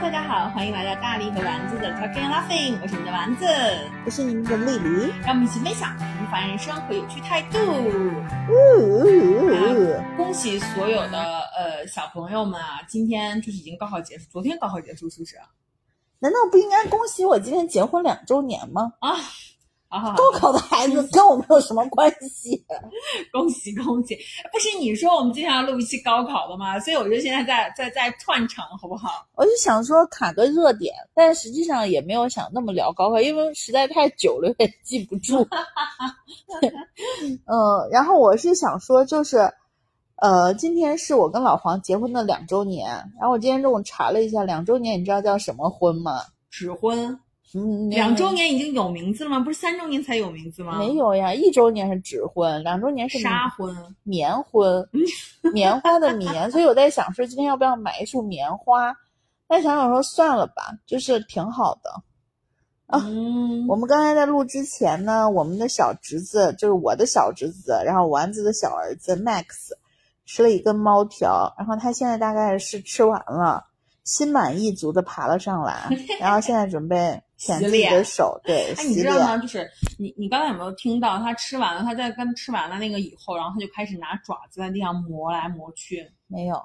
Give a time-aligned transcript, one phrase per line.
[0.00, 3.44] 大家好，欢迎来到大力和丸子的 Talking and Laughing，我是你的丸子，
[4.06, 5.12] 我是你们的丽丽。
[5.22, 7.58] 让我们一起分享平凡人生和有趣态度。
[8.48, 15.36] 呜恭喜所有的呃小朋友们啊，今天就是已经高考结束，昨天高考结束是不是？
[16.20, 18.92] 难道不应该恭喜我今天结婚两周年吗？
[19.00, 19.16] 啊，
[19.90, 22.62] 好好好，高考的孩子跟我们有什么关系。
[23.32, 24.14] 恭喜恭喜！
[24.52, 26.78] 不是你说我们今天要录一期高考的吗？
[26.78, 29.26] 所以我就现在在在在串场，好不好？
[29.34, 35.46] 我就想说卡个热点，但实际上也没有想那么聊高考，因为实在太久了，有点记不住。
[37.46, 39.50] 嗯，然后我是想说，就是，
[40.16, 46.20] 呃，今天是我跟老黄结婚的两周年，然后我今天中午查了一下，两周年你知道叫什么婚吗？
[46.50, 47.18] 指婚
[47.54, 49.40] 嗯，两周年已经有名字了吗？
[49.40, 50.78] 不是三周年才有名字吗？
[50.78, 53.74] 没有呀，一周年是纸婚，两周年是杀婚。
[54.02, 54.86] 棉婚，
[55.54, 58.94] 棉花的棉，所以我在想说今天要不要买一束棉花，
[59.46, 61.90] 但想想说算了吧，就是挺好的。
[62.86, 69.44] 啊嗯，我们刚才在录之前呢，我们的小侄子就是我的小侄子，然后丸子的小儿子 Max
[70.24, 73.64] 吃了一根猫条，然后他现在大概是吃完了，
[74.04, 75.88] 心满意足的爬了上来，
[76.20, 79.38] 然后现在准备舔自己的手，对，哎，你知道吗？
[79.38, 81.82] 就是你，你刚才有没有听到他吃完了？
[81.82, 86.04] 他在刚吃完了那个以后，然后他就开始拿爪子在地上磨来磨去。
[86.26, 86.60] 没有，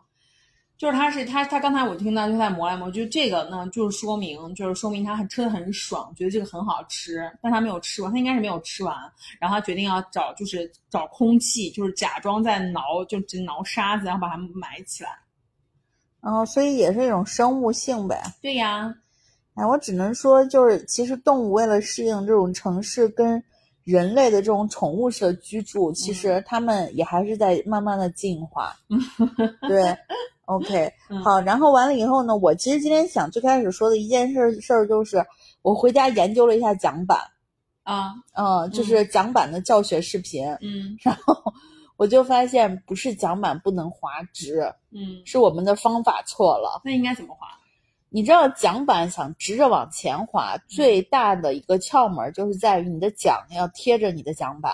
[0.77, 8.95] 就是他是他他刚才我听到就在磨来磨去，这个呢就是说明就是说明他很吃的很爽，觉得这个很好吃，但他没有吃完，他应该是没有吃完，
[9.39, 15.11] 然后他决定要找就是找空气，就是假装在挠，就只挠沙子，然后把它埋起来。
[16.19, 18.21] 然后所以也是一种生物性呗。
[18.41, 18.93] 对呀，
[19.55, 23.43] 哎，我只能说，就是其实动物为了适应这种城市跟
[23.83, 28.73] 人类的这种宠物式的居住，其实它们也还是在慢慢的进化。
[29.67, 29.95] 对
[30.45, 35.23] ，OK， 嗯好，然后完了以后呢，我其实今天想最开始说的一件事儿事儿就是，
[35.61, 37.19] 我回家研究了一下桨板，
[37.83, 41.53] 啊，嗯，就是桨板的教学视频，嗯然后
[41.97, 44.61] 我就发现不是桨板不能滑直，
[44.91, 46.81] 嗯，是我们的方法错了。
[46.83, 47.47] 那应该怎么滑？
[48.15, 54.71] 你知道桨板想直着往前滑，最大的一个窍门就是在于你的桨要贴着你的桨板。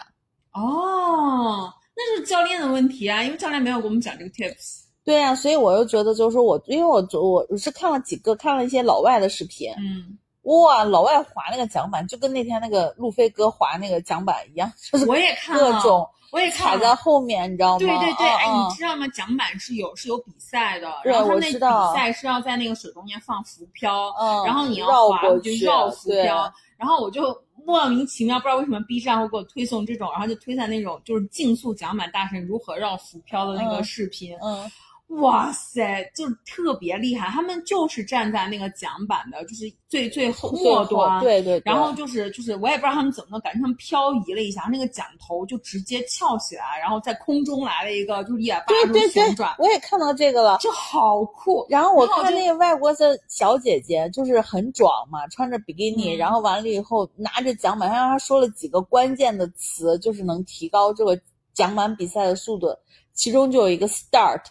[0.51, 4.81] 哦，那是教练的问题啊，因为教练没有给我们讲这个 tips。
[5.05, 17.79] 对呀、所以我又觉得就是说我，因为我我我是看了几个看了一些老外的视频，嗯，哇，老外滑那个桨板就跟那天那个路飞哥滑那个桨板一样，就是我也看了，各种我也卡在后面，你知道吗？
[17.79, 19.07] 对对对，哎，嗯你知道吗？
[19.09, 21.59] 桨板是有是有比赛的，然后他那比
[21.95, 27.35] 赛是要在那个水中间放浮漂，嗯，然后你要绕滑过去，就绕浮漂，然后我就
[27.65, 34.71] 莫名其妙不知道为什么 B 站会给我推送这种，然后就推荐那种就是竞速桨板大神如何绕浮漂的那个嗯视频，嗯，
[35.09, 50.57] 哇塞，就是特别厉害，他们就是站在那个桨板的，就是最最后末端，对对，对然后就是就是，我也不知道他们怎么弄，感觉他们漂移了一下，那个桨头就直接翘起来，然后在空中来了一个就是一百八十度对对对旋转，，我也看到这个了。
[50.59, 51.65] 就好酷。
[51.69, 61.19] 然后我看那个外国的小姐姐，就是很壮嘛，穿着比基尼，嗯然后完了以后拿着桨板，让她说了几个关键的词，就是能提高这个
[61.55, 62.67] 桨板比赛的速度。
[63.13, 64.41] 其中就有一个 start，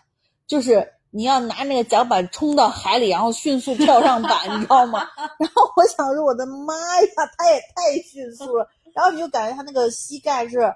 [0.48, 5.06] 就是你要拿那个桨板冲到海里，然后迅速跳上板， 你知道吗？
[5.38, 8.66] 然后我想说，我的妈呀，他也太迅速了。
[8.92, 10.74] 然后你就感觉他那个膝盖是。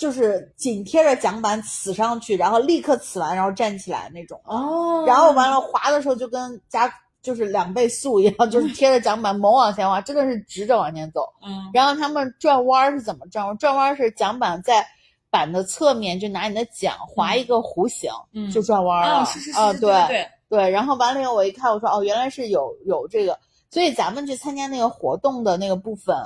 [0.00, 4.40] 就是紧贴着桨板呲上去，然后立刻呲完，然后站起来那种。
[4.46, 11.28] 哦然后完了滑的时候就跟加就是两倍速一样，就是贴着桨板猛往前滑，真的是直着往前走。
[11.46, 13.54] 嗯然后他们转弯儿是怎么转弯？
[13.58, 14.86] 转弯儿是桨板在
[15.30, 19.18] 板的侧面，就拿你的桨划一个弧形，嗯就转弯了。
[19.18, 20.70] 啊，是是是，啊，对对，对。
[20.70, 23.38] 然后完了以后我一看，我说哦，原来是有有这个，
[23.70, 26.16] 所以咱们去参加那个活动的那个部分，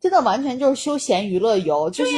[0.00, 2.12] 真的完全就是休闲娱乐游，就是、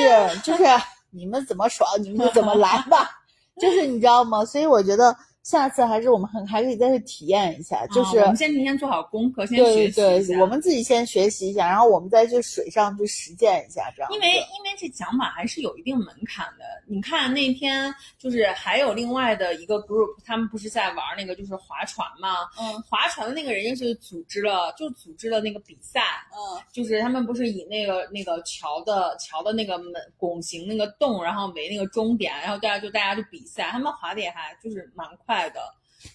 [0.44, 0.64] 就是
[1.10, 3.10] 你们怎么爽你们就怎么来吧，
[3.60, 4.44] 就是你知道吗？
[4.44, 8.18] 所以我觉得下次还是我们很还可以再去体验一下，就是。
[8.18, 14.16] 啊我们先提前做好功课，先学对习一下对，我们自己先学习一下，然后我们再去水上去实践一下，这样子。
[14.16, 16.64] 因为因为这桨板还是有一定门槛的。
[16.88, 22.28] 你看那天就是还有另外的一个 group，他们不是在玩那个就是划船嘛？
[22.58, 26.00] 嗯划船的那个人就是组织了，就组织了那个比赛，
[26.32, 35.60] 嗯就是他们不是以那个那个桥的桥的那个门拱形那个洞，然后为那个终点，然后大家就大家就比赛，他们划的也还就是蛮快快的。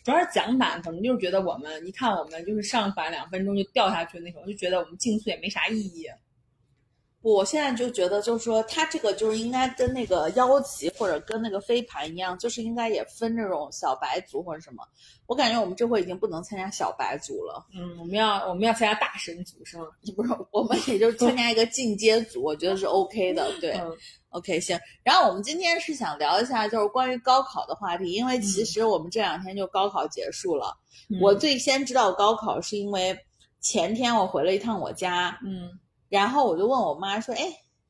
[0.04, 6.08] 主要是讲板，可能就是觉得我们一看我们就是上板两分钟就掉下去那种，就觉得我们竞速也没啥意义。
[7.22, 14.84] 不，我现在就觉得，就是说，它这个就是应该跟那个腰旗或者跟那个飞盘一样，就是应该也分这种小白组或者什么。
[15.28, 19.86] 我感觉我们这回已经不能参加小白组了，嗯，我们要我们要参加大神组是吗？
[20.16, 23.52] 不是，我们也就是参加一个进阶组，我觉得是 OK 的。
[23.62, 23.96] 对、嗯
[24.32, 24.80] o k 行。
[25.04, 30.76] 然后我们今天是想聊一下就是关于高考的话题，因为其实我们这两天就高考结束了。
[31.22, 33.18] 我最先知道高考是因为
[33.60, 35.70] 前天我回了一趟我家，嗯
[36.12, 37.42] 然后我就问我妈说：“哎，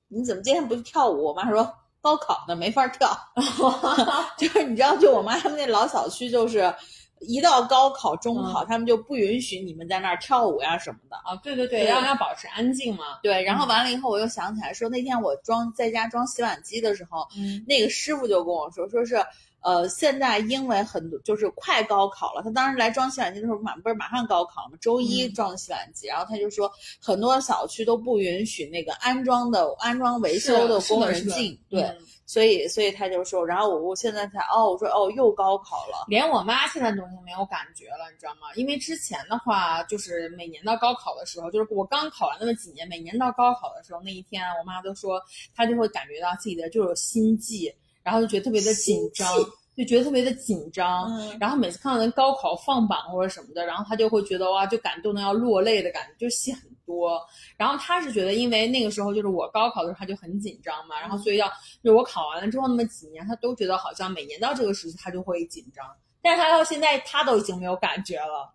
[0.07, 3.09] 你怎么今天不去跳舞？”我妈说：“高考呢，没法跳。
[4.37, 6.71] ”就是你知道，就我妈他们那老小区，就是
[7.19, 11.15] 一到高考、中考，他们就不允许你们在那儿跳舞呀什么的。
[11.17, 13.19] 啊，对对对，对要要保持安静嘛。
[13.23, 19.15] 对，然后完了以后，我又想起来说，那天我装在家装洗碗机的时候，嗯那个师傅就跟我说，说是
[19.61, 24.77] 呃，现在因为很多就是快高考了，他当时来装洗碗机的时候，马不是马上高考了吗？
[24.81, 38.47] 周一嗯装的洗碗机，然后他就说很多小区都不允许那个安装的安装维修的工人进，对，嗯所以所以他就说，然后我我现在才哦，我说哦又高考了，连我妈现在都已经没有感觉了，你知道吗？
[38.55, 45.21] 因为之前的话，就是每年到高考的时候，就是我刚考完那么几年，每年到高考的时候那一天，我妈都说
[45.53, 49.33] 她就会感觉到自己的就是心悸，然后就觉得特别的紧张，
[49.75, 51.05] 就觉得特别的紧张。
[51.17, 57.21] 嗯然后每次看到人高考放榜或者什么的，然后他就会觉得哇，就感动的要落泪的感觉，就戏很多。
[57.57, 61.47] 然后他是觉得，因为那个时候就是我高考的时候，他就很紧张嘛，然后所以要
[61.83, 65.85] 就我考完了之后那么几年，他都觉得好像每年到这个时期他就会紧张。
[66.21, 68.53] 但是他到现在他都已经没有感觉了。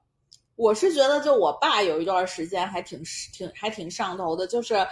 [0.54, 3.02] 我是觉得，就我爸有一段时间还挺
[3.34, 4.86] 挺还挺上头的，就是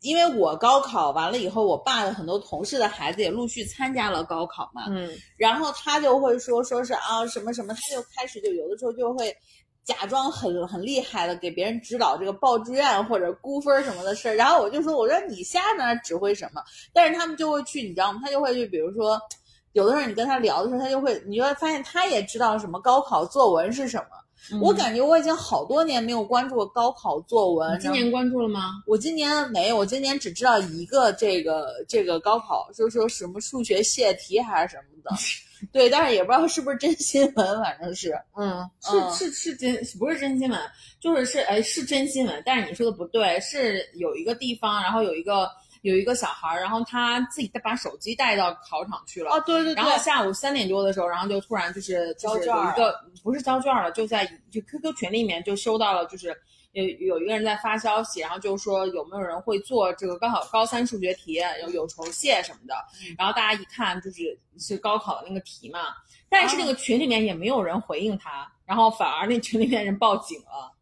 [0.00, 9.36] 因为我高考完了以后，我爸的很多同事的孩子也陆续参加了高考嘛，嗯然后他就会说说是啊什么什么，他就开始就有的时候就会
[9.84, 16.62] 假装很很厉害的给别人指导这个报志愿或者估分什么的事儿，然后我就说我说你瞎在那指挥什么？
[16.92, 18.20] 但是他们就会去，你知道吗？
[18.24, 19.20] 他就会去，比如说
[19.72, 24.06] 有的时候你跟他聊的时候，他就会你就会发现他也知道什么高考作文是什么。
[24.60, 27.78] 我感觉我已经好多年没有关注过高考作文。
[27.78, 28.82] 今年关注了吗？
[28.86, 35.16] 我今年没有，我今年只知道一个这个这个高考，就是说什么数学泄题还是什么的，
[35.72, 40.58] 对，但是也不知道是不是真新闻，反正是，嗯，嗯是是是真不是真新闻，
[40.98, 45.48] 就是是哎是真新闻，但是你说的不对，是有一个地方，然后有一个
[45.82, 49.30] 有一个小孩儿，然后他自己把手机带到考场去了。
[49.30, 56.36] 啊，对对对然，后下午三点多的时候，然后就突然就是就是交卷儿有一个不是交卷儿了，就在就 QQ 群里面就收到了，就是
[56.72, 62.74] 有有一个人在发消息，然后就说有没有人会做这个高考高三数学题，有有酬谢什么的。
[63.02, 65.80] 嗯然后大家一看就是是高考的那个题嘛，
[66.28, 70.76] 但是那个群里面也没有人回应他，然后反而那群里面人报警了。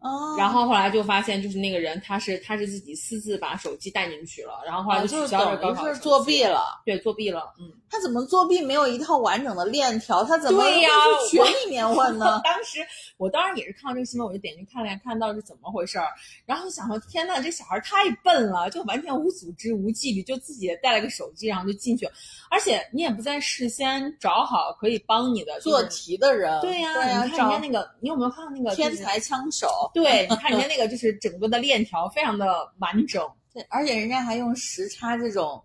[0.00, 6.82] 哦，然后后来就发现，就是那个人他是他是自己私自把手机带进去了，然后后来啊就取消了高考作弊，了。
[6.84, 7.72] 对，作弊了，嗯。
[7.88, 10.24] 他怎么作弊没有一套完整的链条？
[10.24, 12.40] 他怎么对呀会去群里面问呢？
[12.44, 12.80] 当时
[13.16, 16.08] 我当然也是看到这个新闻，我就点进去看了一下，看到是怎么回事儿，
[16.44, 22.06] 然后想说天呐，这小孩太笨了，就完全无组织无纪律，就自己带了个手机，然后就进去，
[22.50, 32.46] 而且你也不在事先找好可以帮你的做就是题的人，对呀、对呀，你看找人家那个，你有没有看到那个就是天才枪手，对， 你看人家那个就是整个的链条非常的
[32.78, 35.62] 完整，对，而且人家还用时差这种，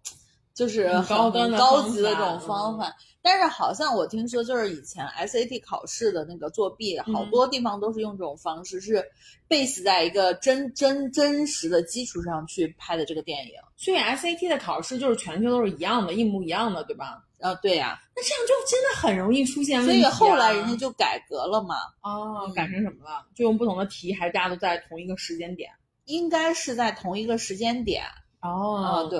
[0.54, 2.96] 就是高端的高级的这种方法。
[3.24, 9.04] 但是好像我听说，就是以前 SAT 考试的那个作弊，嗯好多地方都是用这种方式，是
[9.48, 13.54] base 在一个真真真实的基础上去拍的这个电影。
[13.84, 17.18] 所以 SAT 的考试就是全球都是一样的，一模一样的，对吧？
[17.40, 20.08] 啊，对呀、那这样就真的很容易出现问所题、啊。
[20.08, 23.26] 以后来人家就改革了嘛，哦嗯改成什么了？
[23.34, 25.72] 就用不同的题，还是大家都在同一个时间点？
[26.06, 28.04] 应该是在同一个时间点。
[28.40, 29.20] 啊，哦，对，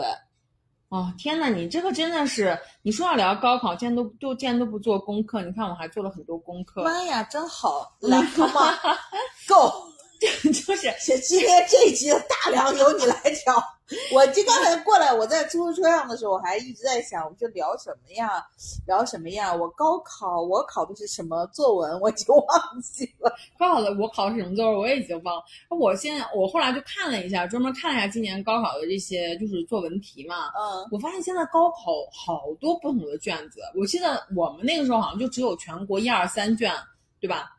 [0.90, 5.42] 哦，天呐，你这个真的是，你说要聊高考，竟然都都竟然都不做功课。
[5.42, 7.92] 你看我还做了很多功课，妈呀，真好！
[8.02, 9.90] 来 on，go！
[10.22, 13.56] 就是今天这一集的大梁由你来挑。
[14.14, 18.46] 我这刚才过来，我在出租车上的时候，我还一直在想，我们这聊什么呀？
[18.88, 19.54] 聊什么呀？
[19.54, 23.34] 我高考我考的是什么作文，我就忘记了。
[23.60, 25.44] 高考的我考的是什么作文，我也已经忘了。
[25.70, 30.48] 我现在我后来就看了一下，专门看了一下今年高考的这些就是作文题嘛。
[30.56, 36.74] 嗯，我发现现在高考好多不同的卷子，我记得我们那个时候好像就只有全国一二三卷，
[37.20, 37.58] 对吧？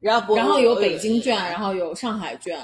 [0.00, 2.58] 然后，然后有北京卷，然后有上海卷。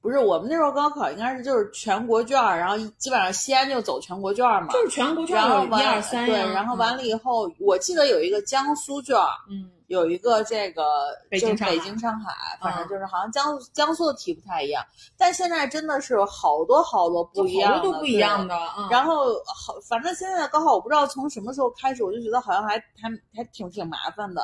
[0.00, 4.68] 不是我们那时候高考应该是就是全国卷儿，然后基本上西安就走全国卷儿嘛。
[4.72, 10.82] 就是全国卷有一然后一二三对，然后完了以后，我记得有一个江苏卷儿，嗯，有一个这个
[11.32, 14.84] 就是北京上海北京、上海，反正嗯就是好像江苏江苏的题不太一样，
[15.16, 18.46] 但现在真的是好多好多不一样都不一样。
[18.46, 24.42] 的，嗯，然后好，反正现在的高考我不知道从什么时候开始，我就觉得好像还还还挺挺麻烦的。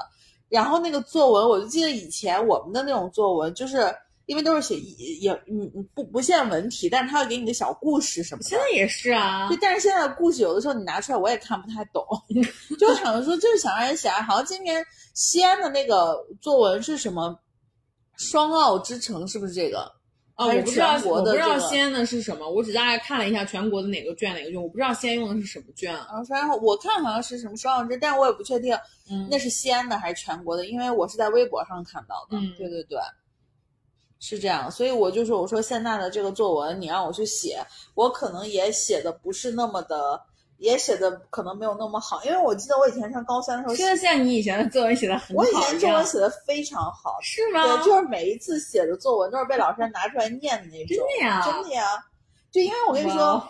[0.48, 3.94] 然后那个作文，我就记得以前我们的那种作文，就是
[4.30, 8.48] 因为都是写也也嗯嗯不不限文体，但是他会给你个小故事什么的。
[8.48, 12.06] 现在也是啊对，，但是现在的故事有的时候你拿出来我也看不太懂，
[12.78, 17.36] 就想着说就是想让人写，好像今年西安的那个作文是什么
[18.16, 19.90] “双奥之城”，是不是这个？
[20.36, 25.92] 啊，我不知道，我不知道西安的是什么，我只大概看了一下全国的哪个卷哪个卷，我不知道西安用的是什么卷。
[25.92, 28.72] 然后然后我看好像是什么双奥之，但是我也不确定
[29.10, 32.38] 嗯，那是西安的还是全国的，因为我是在微博上看到的。
[32.38, 32.98] 嗯对对对，
[34.20, 37.58] 是这样，所以我就说，我说现在的这个作文，你让我去写，
[37.94, 40.20] 我可能也写的不是那么的，
[40.58, 47.76] 也写的可能没有那么好，因为我记得我以前上高三的时候说的像你以前的作文写的很好我以，前作文写的非常好，是吗？
[47.78, 50.96] 对，就是每一次写的作文都是被老师拿出来念的那种。
[50.98, 51.84] 真的呀，真的呀，
[52.50, 53.42] 就因为我跟你说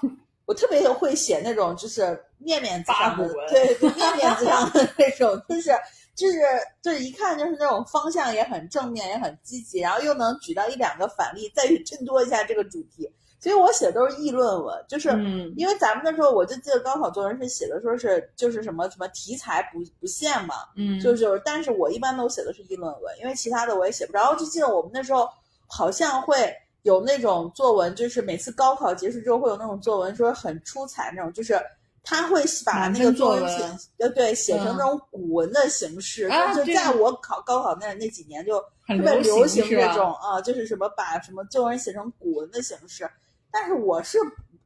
[0.47, 3.17] 我特别会写那种就是面面子上
[3.49, 5.73] 对对，面面子上的那种，就是
[6.21, 6.39] 就是
[6.83, 13.11] 就是一看就是那种方向也很正面，也很积极，然后又能举到一两个反例，再去衬托一下这个主题。
[13.43, 15.09] 所以我写的都是议论文，就是。
[15.11, 24.35] 嗯因为咱们那时候，我就记得高考作文是写的说是就是什么什么题材不不限嘛，嗯，就是，但是我一般都写的是议论文，因为其他的我也写不着。
[24.37, 25.29] 就记得我们那时候
[25.67, 31.59] 好像会有那种作文，就是每次高考结束之后会有那种作文，说很出彩那种，就是
[32.03, 33.63] 他会把那个作文写，
[33.99, 36.25] 呃，对，写成嗯那种古文的形式。
[36.27, 43.09] 啊就在我考高考那那几年就很特别流流行这种啊，就是什么把什么作文写成古文的形式。
[43.51, 44.19] 但是我是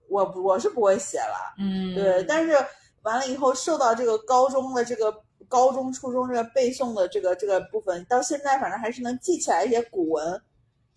[0.09, 1.55] 我我是不会写了。
[1.59, 2.57] 嗯，对，但是
[3.03, 5.12] 完了以后受到这个高中的这个
[5.49, 10.41] 高中、初中这个背诵的这个这个部分，到现在反正还是能记起来一些古文。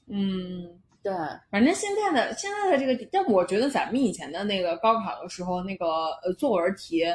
[0.07, 0.79] 嗯。
[1.07, 1.13] 对，
[1.49, 5.85] 反正现在的现在的这个，但我觉得咱们以前的那个高考的时候，那个
[6.21, 7.05] 呃作文题，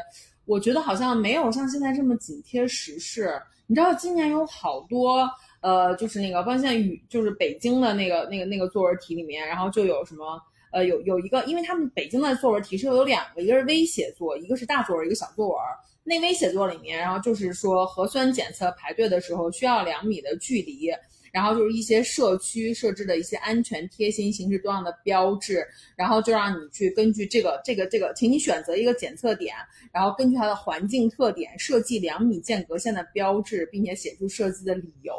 [0.46, 3.38] 我觉得好像没有像现在这么紧贴时事。
[3.66, 5.28] 你知道今年有好多
[5.61, 10.40] 呃，就是那个包括现语，就是北京的那个那个那个作文题里面，然后就有什么
[10.72, 15.58] 呃有有一个，因为他们北京的作文题是有两个，一个是微写作，一个是大作文，一个小作文。
[16.02, 20.90] 那微写作里面，然后就是说核酸检测排队的时候需要两米的距离，
[21.33, 29.57] 然后就是一些社区设置的一些安全贴心、形式多样的标志，然后就让你去根据这个、这个、这个，请你选择一个检测点，
[29.91, 35.15] 然后根据它的环境特点设计两米间隔线的标志，并且写出设计的理由。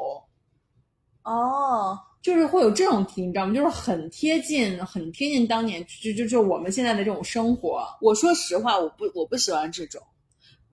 [1.23, 3.53] 哦，就是会有这种题，你知道吗？
[3.55, 7.87] 就是很贴近、很贴近当年，就就就我们现在的这种生活。
[7.99, 9.99] 我说实话，我不我不喜欢这种，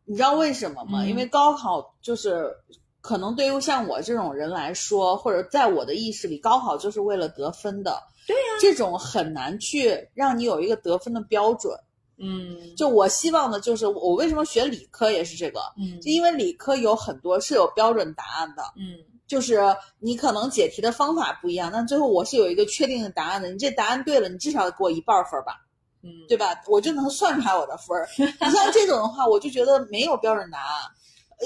[0.04, 1.02] 你知道为什么吗？
[1.04, 2.54] 嗯因为高考就是。
[3.00, 8.02] 可能对于像我这种人来说，或者在我的意识里，高考就是为了得分的。
[8.26, 11.74] 对呀、这种很难去让你有一个得分的标准。
[12.22, 19.58] 嗯，就我希望的就是，我为什么学理科也是这个，嗯就因为理科有很多是有标准答案的，嗯就是
[19.98, 23.48] 你可能解题的方法不一样，但最后我是有一个确定的答案的。
[23.50, 25.56] 你这答案对了，你至少给我一半分吧，
[26.02, 26.60] 嗯，对吧？
[26.66, 28.06] 我就能算出来我的分儿。
[28.18, 30.82] 你像这种的话，我就觉得没有标准答案，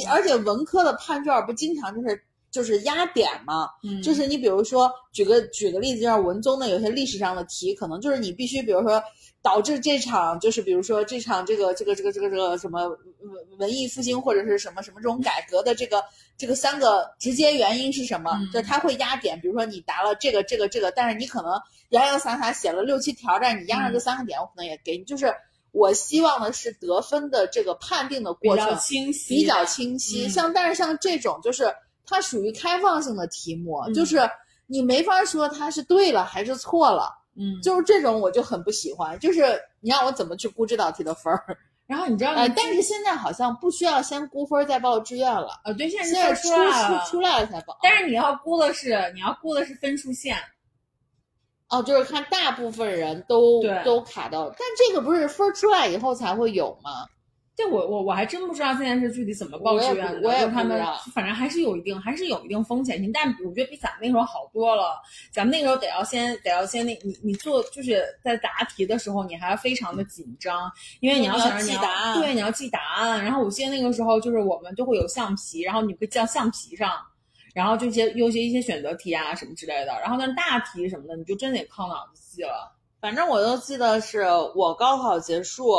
[0.08, 9.02] 而且文科的判卷不经常就是就是压点嘛，嗯，就是你比如说举个举个例子，就像文综的有些历史上的题，可能就是你必须，比如说
[9.42, 12.98] 导致这场就是比如说这场这个这个这个这个这个什么文
[13.58, 16.02] 文艺复兴或者是什么什么这种改革的这个
[16.38, 18.30] 这个三个直接原因是什么？
[18.40, 21.52] 嗯就是它会压点，比如说你答了这个这个这个，但是你可能
[21.90, 25.04] 洋洋洒洒写了六七条，但是你压上这三个点，我可能也给你。
[25.04, 25.32] 就是
[25.74, 30.26] 我希望的是得分的这个判定的过程比较清晰，比较清晰。
[30.26, 31.74] 嗯像但是像这种就是
[32.06, 34.20] 它属于开放性的题目，嗯就是
[34.66, 39.18] 你没法说它是对了还是错了，嗯，就是这种我就很不喜欢。
[39.18, 41.44] 就是你让我怎么去估这道题的分儿？
[41.86, 46.48] 然后你知道，呃，但是现在好像不需要先估分儿再报志愿了，呃，对，现在出
[47.10, 47.76] 出来了才报。
[47.82, 50.34] 但是你要估的是你要估的是分数线，
[51.74, 57.06] 哦，就是看大部分人都都卡到，但这个不是分儿出来以后才会有吗？
[57.56, 65.00] 这我我我还真不知道现在是具体怎么报志愿的，我也不知道反正还是有一定还是有一定风险性，但我觉得比咱们那时候好多了。
[65.32, 73.22] 咱们那时候得要先得要先那你你做就是在答题的时候，你还要非常的紧张，因为你要想着你要记答案对你要记答案。
[73.24, 76.90] 然后我记得那个时候就是我们就会有橡皮，然后你会记到橡皮上。
[77.54, 82.76] 然后就些有些一些选择题啊什么之类的，然后但是大题什么的你就真得靠脑子记了。
[83.00, 85.72] 反正我都记得是我高考结束，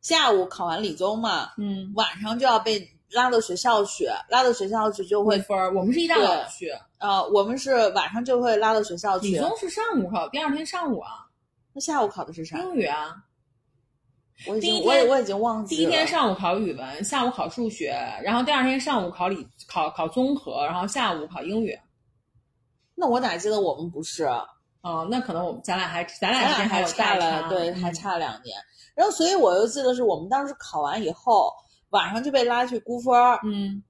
[0.00, 9.26] 下午考完理综嘛，嗯，晚上就要被拉到学校去，拉到学校去就会，会分儿，我们是一大早去，呃，我们是晚上就会拉到学校去。
[9.26, 11.26] 理综是上午考，第二天上午啊，
[11.74, 12.58] 那下午考的是啥？
[12.58, 13.14] 英语啊。
[14.46, 21.78] 我已第一我也我已经忘记第一天上午考语文，下午考数学，然后第二天上午考理考考综合，然后下午考英语。
[22.94, 24.28] 那我哪记得我们不是？
[24.82, 28.56] 哦，那可能我们咱俩还咱俩咱俩还有差了，对，还嗯差两年。
[28.94, 31.52] 然后，所以我又记得是我们当时考完以后，
[31.90, 33.82] 晚上就被拉去估分儿，嗯，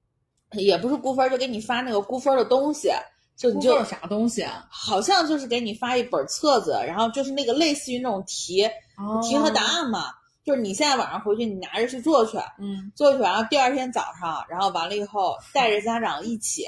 [0.52, 2.90] 也不是估分儿，就给你发那个估分儿的东西，
[3.36, 4.66] 就你就啥东西啊？
[4.68, 8.68] 好像就是给你发一本册子，然后就是那个类似于那种题
[9.22, 10.06] 题和答案嘛，
[10.44, 16.64] 就是你现在晚上回去你拿着去做去，嗯，做去，然后第二天早上，然后完了以后带着家长一起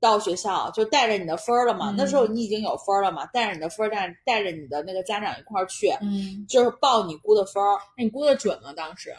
[0.00, 1.90] 到学校，就带着你的分儿了嘛。
[1.90, 7.78] 嗯那时候你已经有分儿了嘛，带着你的分儿，带带着你的那个家长一块儿去，嗯，就是报你估的分儿。
[7.96, 8.72] 那你估的准吗？
[8.74, 9.14] 当时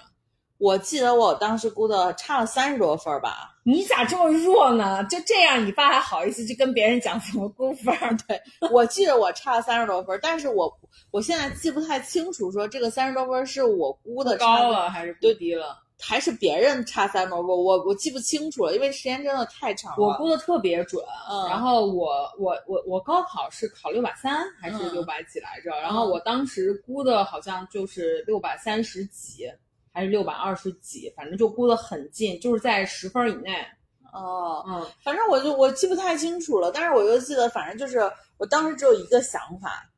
[0.63, 5.03] 我记得我当时估的差了三十多分儿吧，你咋这么弱呢？
[5.09, 8.15] 就这样，你爸还好意思去跟别人讲怎么估分儿？
[8.25, 8.41] 对，
[8.71, 10.73] 我记得我差了三十多分儿，但是我
[11.11, 15.79] 我现在记不太清楚，说这个三十多分儿是我估的差高了还是估低了？
[15.99, 19.97] 还是别人差三十多分儿，我我记不清楚了，因为时间真的太长了。
[19.97, 25.71] 我估的特别准，嗯然后我我我我高考是考六百三还是嗯六百几来着？
[25.81, 29.45] 然后我当时估的好像就是六百三十几
[29.93, 33.55] 还是六百二十几，反正就估得很近，就是在十分以内。
[34.11, 37.99] 哦，嗯反正我就我记不太清楚了，但是我就记得，反正就是
[38.37, 39.89] 我当时只有一个想法，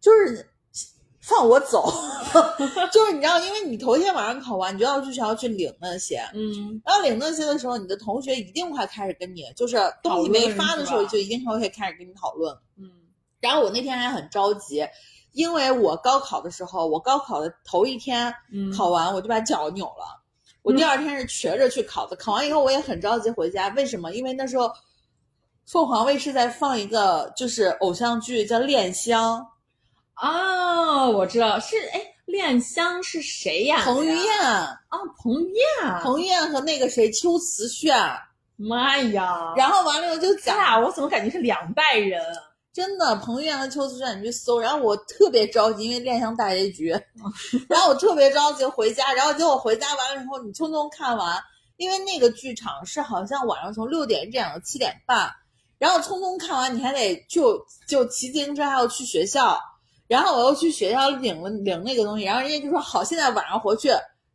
[0.00, 0.46] 就是
[1.20, 1.90] 放我走，
[2.92, 12.54] 就是你知道，因为你头一天晚上考完，你就要去学校去领那些，嗯然后领那些的时候，你的同学一定会开始跟你，就是东西没发的时候，就一定会开始跟你讨论。
[12.78, 12.90] 嗯
[13.38, 14.82] 然后我那天还很着急，
[15.36, 20.18] 因为我高考的时候，我高考的头一天嗯，考完我就把脚扭了，
[20.62, 22.16] 我第二天是瘸着去考的。
[22.16, 24.12] 考完以后我也很着急回家，为什么？
[24.14, 24.72] 因为那时候
[25.66, 29.46] 凤凰卫视在放一个就是偶像剧叫《恋香
[30.22, 33.92] 哦，我知道是哎，恋香是谁演》，的呀？
[33.92, 37.94] 彭于晏，啊，彭于晏，彭于晏和那个谁秋瓷炫，
[38.56, 39.52] 妈呀！
[39.54, 42.22] 然后完了以后就讲，我怎么感觉是两代人？
[42.76, 46.90] 真的彭于晏和邱瓷炫，你去搜，然后我特别着急，因为《恋香》大结局，
[47.70, 51.42] 然后我特别着急回家，然后结果回家完了以后，你匆匆看完，
[51.78, 55.32] 因为那个剧场是好像晚上从六点演到七点半，
[55.78, 57.58] 然后匆匆看完，你还得就
[57.88, 59.58] 就骑自行车还要去学校，
[60.06, 63.88] 然后我又去学校领了领那个东西，然后人家就说好，现在晚上回去，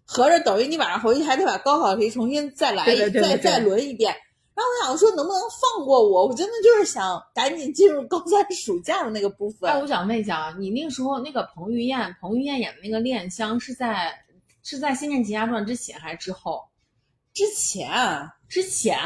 [0.03, 4.15] 合着等于你晚上回去还得把高考题重新再来一对对对对对再再轮一遍。
[4.53, 6.27] 然后我想说，能不能放过我？
[6.27, 9.69] 我真的就是想赶紧进入高三暑假的那个部分。
[9.69, 14.13] 哎，我想问一下啊，你那个时候那个彭于晏，彭于晏演的那个《恋香》是在
[14.63, 16.63] 是在《仙剑奇侠传》之前还是之后？
[17.33, 17.89] 之前
[18.49, 18.99] 之前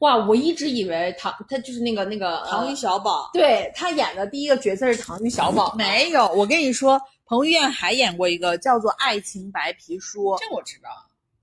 [0.00, 10.90] 哇，我一直以为唐他就是那个那个唐钰呃小宝、对他演的第一个角色是唐钰小宝， 没有，我跟你说，彭于晏还演过一个叫做《爱情白皮书》，这我知道。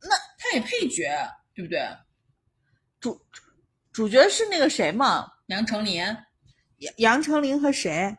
[0.01, 1.05] 那他也配角，
[1.55, 1.79] 对不对？
[3.07, 3.21] 主
[3.91, 5.27] 主角是那个谁嘛？
[5.47, 6.03] 杨丞琳。
[6.77, 8.15] 杨杨丞琳和谁？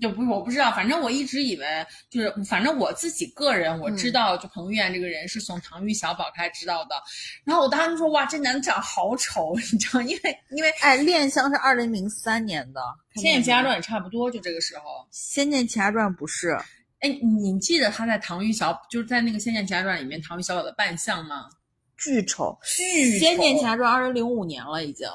[0.00, 6.96] 就不是我不知道，反正我一直以为就是，反正我自己个人我知道，就彭于晏这个人是从唐钰小宝开始知道的。
[7.44, 12.80] 然后我当时说哇，这男的长好丑， 你知道，因为因为《哎，《恋香》是二零零三年的，
[13.22, 15.06] 《仙剑奇侠传》也差不多就这个时候。
[15.12, 16.58] 仙剑奇侠传》不是，
[16.98, 17.08] 哎，
[17.40, 21.46] 你记得他在唐钰小就是在那个《仙剑奇侠传》里面唐钰小宝的扮相吗？
[21.96, 25.08] 巨丑，巨《仙剑奇丑侠传》二零零五年了已经。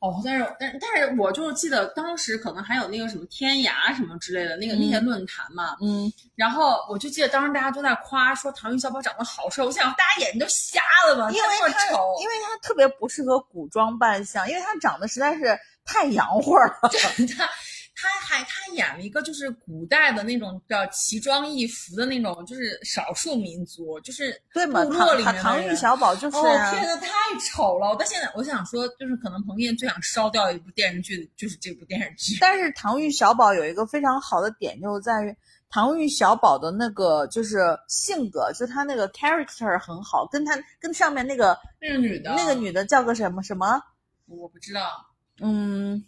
[0.00, 16.78] 哦，但是但但是我就是记得当时可能还有那个什么天涯什么之类的那个、那些论坛嘛，嗯，然后我就记得当时大家都在夸说唐钰小宝长得好帅，我想大家眼睛都瞎了吧，因为他丑，因为他特别不适合古装扮相，因为他长得实在是太洋货了。
[17.38, 17.48] 他
[17.96, 24.84] 他还他演了一个就是古代的那种叫奇装异服的那种，就是少数民族，就是对嘛？
[24.84, 27.08] 部唐落里唐钰小宝就是哦啊、天呐，太
[27.40, 27.94] 丑了！
[27.98, 32.38] 但现在我想说，就是可能彭于晏最想烧掉一部电视剧，就是这部电视剧。
[32.40, 35.36] 但是唐钰小宝有一个非常好的点，就在于
[35.70, 43.80] 唐钰小宝的那个就是性格，就他那个 character 很好，跟他跟上面那个那个女的，那个女的叫个什么什么？
[44.26, 45.06] 我不知道，
[45.40, 46.02] 嗯，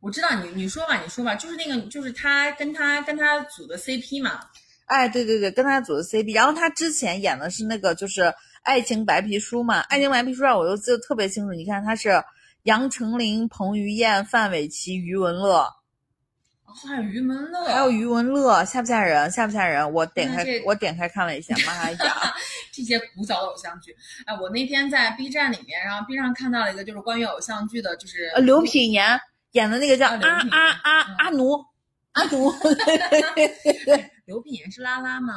[0.00, 4.40] 我知道你你说吧，你说吧，就是那个就是他跟他跟他组的 CP 嘛，
[4.86, 6.34] 哎，对对对，跟他组的 CP。
[6.34, 8.22] 然后他之前演的是那个就是
[8.62, 11.52] 《爱情白皮书》嘛，《爱情白皮书》上我又记得特别清楚。
[11.52, 12.22] 你看他是
[12.62, 15.62] 杨丞琳、彭于晏、范玮琪、余文乐，
[16.64, 19.28] 哦还有余文乐，还有余文乐，吓不吓人？
[19.30, 19.92] 吓不吓人？
[19.92, 21.96] 我点开我点开看了一下，妈呀！
[22.72, 23.92] 这些古早偶像剧。
[24.26, 29.18] 哎，我那天在 B 站里面，然后 B 站看到了一个就是关于偶像剧的，就是呃，刘品言
[29.52, 31.64] 演的那个叫阿阿阿嗯阿奴，
[32.12, 32.52] 阿奴。
[34.26, 35.34] 刘品言是拉拉吗？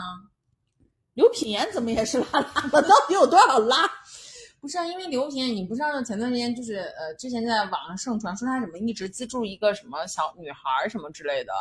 [1.13, 2.81] 刘品言怎么也是拉拉了？
[2.81, 3.89] 到底有多少拉？
[4.61, 11.51] 不是啊，因为刘品言，你不知道前段时间就是呃，之前在网上盛传说他什么一直资助一个什么小女孩儿什么之类的，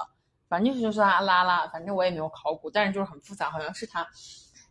[0.49, 4.07] 反正就是说他拉拉，反正我也没有考古，但是就是很复杂，好像是他。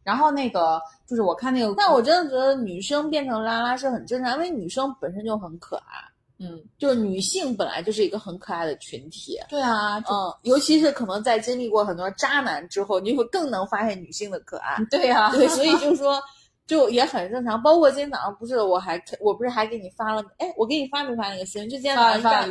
[0.04, 5.98] 然后那个就是我看那个，但我真的觉得女生变成拉拉是很正常，因为女生本身就很可爱，
[6.40, 9.38] 嗯，就是女性本来就是一个很可爱的群体。
[9.50, 14.78] 对啊，就嗯，尤其是可能在经历过很多渣男之后，你会更能发现女性的可爱。
[14.90, 16.22] 对啊，对，所以就是说，
[16.66, 17.62] 就也很正常。
[17.62, 21.70] 包括今天早上不是我还我不是还给你发了，哎，我给你发没发那个新闻？
[21.70, 22.48] 就今天早上一发大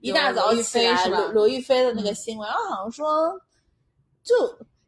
[0.00, 3.32] 一大早刘亦起来，刘刘亦菲的那个嗯新闻，然后好像说
[4.22, 4.34] 就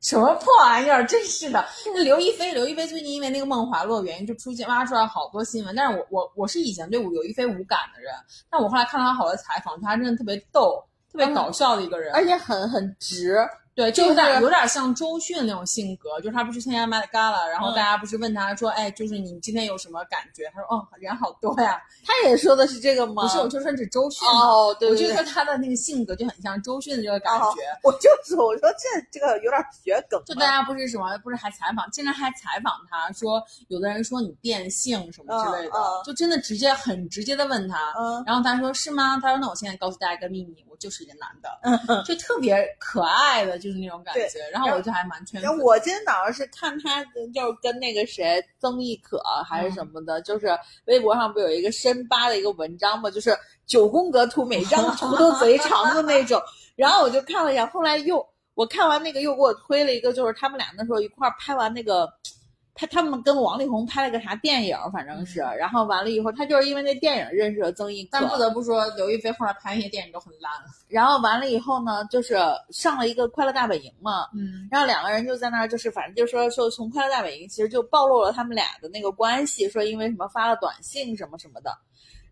[0.01, 1.65] 什么破玩意儿，真是的。
[1.95, 5.75] 那刘亦菲，刘亦菲最近因为那个梦华录原因，就出现挖出来好多新闻。
[5.75, 8.13] 但是我我我是以前对刘亦菲无感的人，
[8.51, 10.83] 但我后来看到她好多采访，她真的特别逗，
[11.13, 12.15] 特别搞笑的一个人。
[12.15, 13.37] 而且很很直，
[13.75, 20.51] 对，就是点有点像周迅那种性格，就是他不是参加 Met Gala，然后嗯大家不是问他说，哎，就是你今天有什么感觉？
[20.55, 21.81] 他说，哦，人好多呀。
[22.05, 23.23] 他也说的是这个吗？
[23.23, 24.29] 不是，我就说指周迅。
[24.29, 27.61] 哦，对对对我就说，他的那个性格就很像周迅的这个感哦觉。
[27.83, 39.19] 我就说我说这这个有点学梗就大家不是什么，不是还采访，竟然还采访他说，有的人说你变性什么之类的，嗯嗯就真的直接很直接的问他，嗯然后他说是吗？
[39.23, 42.03] 他说那我现在告诉大家一个秘密，我就是一个男的。
[42.05, 44.41] 就特别可爱的，就是那种感觉。
[44.51, 50.49] 然后我就还蛮圈粉然后我今天早上是看他跟就是跟那个谁曾轶可还是什么的，就是
[50.87, 56.43] 微博上不有一个深扒的一个文章嘛，就是九宫格图，每张图都贼长的那种。
[56.75, 62.11] 然后我就看了一下，后来又我看完那个又给我推了一个，就是他们俩那时候一块儿拍完那个。
[62.81, 70.51] 他他们跟王力宏拍了个啥电影，反正是，然后完了以后，他就是因为那电影认识了曾轶可，但不得不说，刘亦菲后来拍那些电影都很烂。
[70.89, 72.39] 然后完了以后呢，就是
[72.71, 81.77] 上了一个《快乐大本营》嘛，嗯然后两个人就在那儿，就是反正就说说从快乐大本营其实就暴露了他们俩的那个关系，说因为什么发了短信什么什么的。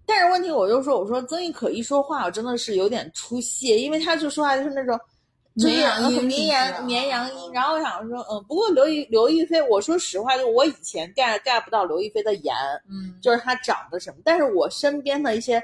[0.07, 4.99] 但是问题我就说，我说曾轶可一说话，我真的是有点出戏，因为他就说话就是那种。
[5.59, 12.55] 就是绵羊音很绵是不是阳绵羊音，然后我想说，嗯，不过刘亦刘亦菲，我说实话，就我以前 get get 不到刘亦菲的颜，
[12.89, 15.63] 嗯，就是她长得什么，但是我身边的一些，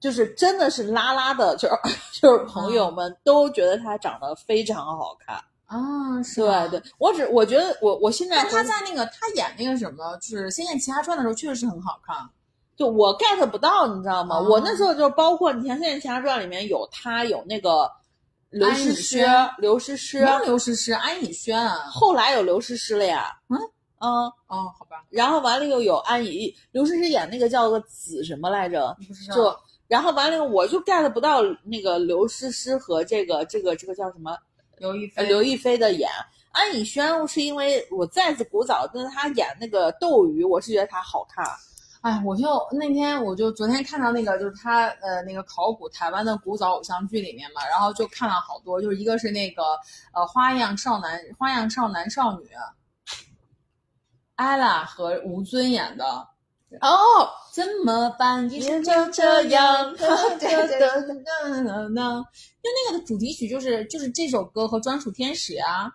[0.00, 1.74] 就是真的是拉拉的，就是
[2.22, 5.36] 就是朋友们都觉得她长得非常好看。
[5.66, 12.16] 啊，是吧对对，我只我觉得我我现在但她在那个她演那个什么，就是《仙剑奇侠传》的时候，确实是很好看。
[12.74, 14.36] 就我 get 不到，你知道吗？
[14.36, 17.90] 哦我那时候就包括你像《仙剑奇侠传》里面有她，有那个
[18.50, 19.26] 刘诗诗，
[19.58, 21.78] 刘诗诗刘诗诗、安以轩啊。
[21.90, 23.36] 后来有刘诗诗了呀。
[23.48, 23.58] 嗯
[24.00, 24.08] 嗯，
[24.46, 28.96] 哦，好吧，然后完了又有安以刘诗诗演那个叫个子什么来着？
[29.06, 29.34] 不知道。
[29.34, 29.56] 就
[29.88, 34.36] 然后完了，我就 get 不到那个刘诗诗和这个这个这个叫什么
[34.78, 36.08] 刘亦菲，呃刘亦菲的演。
[36.52, 41.44] 安以轩是因为我再次古早，但是她演那个斗鱼，我是觉得她好看。
[42.08, 49.62] 哎，我就那天我就昨天看到那个就是他呃那个考古台湾的古早偶像剧里面嘛，然后就看了好多，就是一个是那个
[50.14, 52.48] 呃花样少男花样少男少女，
[54.36, 56.26] 艾拉和吴尊演的。
[56.80, 58.50] 哦，怎么办？
[58.50, 59.92] 一生就这样。
[59.96, 60.38] 就那
[62.90, 65.92] 个的主题曲就是就是这首歌和专属天使呀。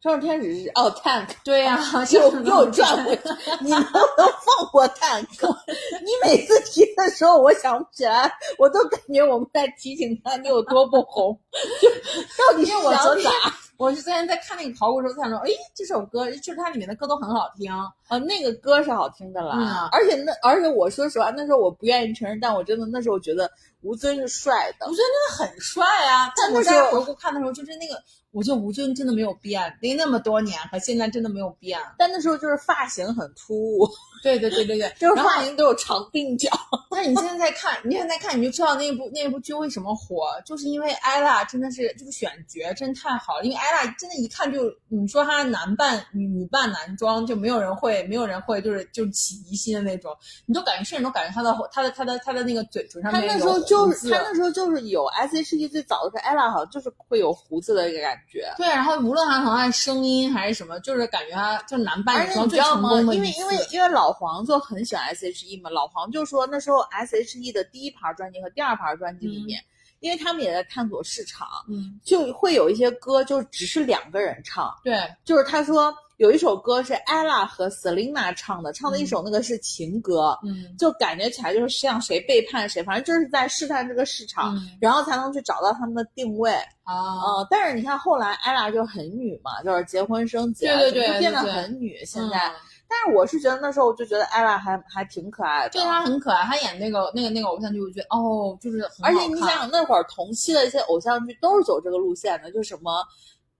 [0.00, 1.78] 专属天使是哦，Tank，对呀、
[2.10, 3.22] 又又转回去，
[3.60, 5.26] 你能不能放过 Tank？
[6.02, 11.38] 你每次提的时候，我想不起来，我都感觉我们在提醒他你有多不红。
[11.82, 11.88] 就
[12.52, 13.54] 到底是我昨天想咋？
[13.76, 17.70] 我是昨天在看那个考古的时候，才说，哎，这首歌就是它里面的歌都很好听。
[17.70, 23.50] 啊，那个歌是好听的啦，而且那而且我说实话，那时候我不愿意承认，但我真的那时候觉得
[23.82, 24.94] 吴尊是帅的吴。
[24.94, 26.32] 尊真的很帅啊！
[26.36, 27.94] 但那时回顾看的时候，就是那个，
[28.32, 31.78] 我觉得吴尊真的没有变，那那么多年和现在真的没有变。
[31.98, 33.88] 但那时候就是发型很突兀，
[34.22, 36.50] 对对对对对， 就是然后发型都有长鬓角。
[36.90, 50.14] 但是你现在在看，你现在在看，你就知道那部那部剧为什么火，就是因为艾拉真的是这个选角真的太好了，因为艾拉真的一看就，你说她男扮女女扮男装，就没有人会没有人会就是就是起疑心的那种，
[50.46, 58.52] 你都感觉甚至都感觉她的她的她的她的那个嘴唇上他那面有时候就是他那时候就是有 S H E 最早的时候，ella 好像就是会有胡子的一个感觉。
[58.56, 62.90] 对，然后无论她从他的声音还是什么，就是感觉她就是男扮女装最你知道吗？
[62.90, 69.62] 成功的因为因为因为老黄就很喜欢 S H E 嘛，老黄就说那时候 S.H.E 的第一盘专辑和第二盘专辑里面，
[70.00, 80.76] 因为他们也在探索市场，嗯，就会有一些歌就只是两个人唱，对，就是他说有一首歌是 ella 和 Selina 唱的，唱的一首那个是情歌，嗯。
[80.78, 84.70] 就感觉起来就是像谁背叛谁，反正就是在试探这个市场，嗯。
[84.80, 86.52] 然后才能去找到他们的定位。
[86.82, 92.04] 啊，呃，但是你看后来 ella 就很女嘛，就是结婚生子啊，对对对就变得很女。
[92.04, 92.54] 现在，嗯
[92.90, 103.06] 但是我是觉得那时候我就觉得 ella 还还挺可爱的，就是他很可爱，她演那个那个那个偶像剧，我觉得哦，就是很而且你想想，那会儿同期的一些偶像剧都是走这个路线的，就什么，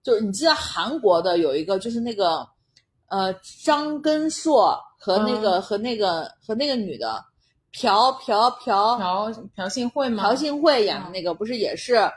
[0.03, 2.45] 就是你记得韩国的有一个，就是那个，
[3.09, 3.33] 呃，
[3.65, 5.41] 张根硕和那嗯。
[5.41, 7.25] 个、和那个和那个女的，
[7.73, 10.29] 朴朴朴朴朴信惠吗？
[10.29, 11.13] 朴信惠演的嗯。
[11.13, 12.11] 那个，不是也是，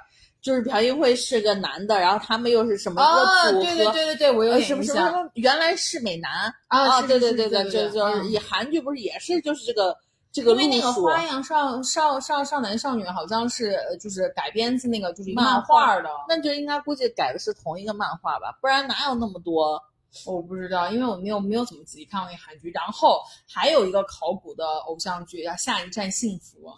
[0.44, 3.64] 就是朴信惠是个男的，然后他们又是什么一啊，个组合？
[3.64, 9.98] 对对对对对，我有呃，点印象什么什么原来是美男啊，是对对对，对，就就是嗯以韩剧不是也是就是这个
[10.32, 19.82] 这个因为那个花样少少少少男少女好像是呃就是改编自那个就是漫画的，那就应该估计改的是同一个漫画吧，不然哪有那么多？
[20.28, 22.70] 我不知道，因为我没有没有怎么仔细看过那韩剧。
[22.70, 23.20] 然后
[23.52, 26.70] 还有一个考古的偶像剧叫《下一站幸福》，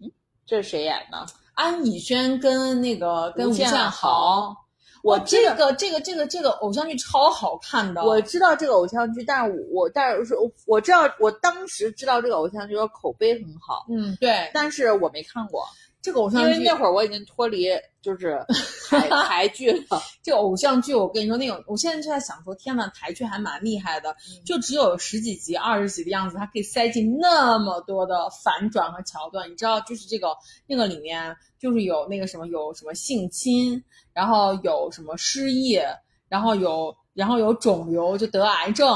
[0.00, 0.10] 嗯
[0.46, 1.26] 这是谁演的？
[1.58, 4.56] 安以轩跟那个跟吴建豪豪。
[5.02, 15.64] 我这个这个这个这个偶像剧超好看的，我知道这个偶像剧，但是我我但是我我知道我当时知道这个偶像剧的口碑很好，嗯对但是我没看过，
[16.08, 17.66] 这个偶像剧因为那会儿我已经脱离
[18.00, 18.42] 就是
[18.88, 20.00] 台 台剧了。
[20.22, 29.50] 这个偶像剧，我跟你说，那种我现在就在想说，天呐，台剧还蛮厉害的，嗯就只有十几集、二十集的样子，它可以塞进那么多的反转和桥段。
[29.50, 30.34] 你知道，就是这个
[30.66, 35.78] 那个里面，就是有那个什么，有什么性侵，然后有什么失忆，
[36.30, 38.88] 然后有然后有肿瘤，就得癌症。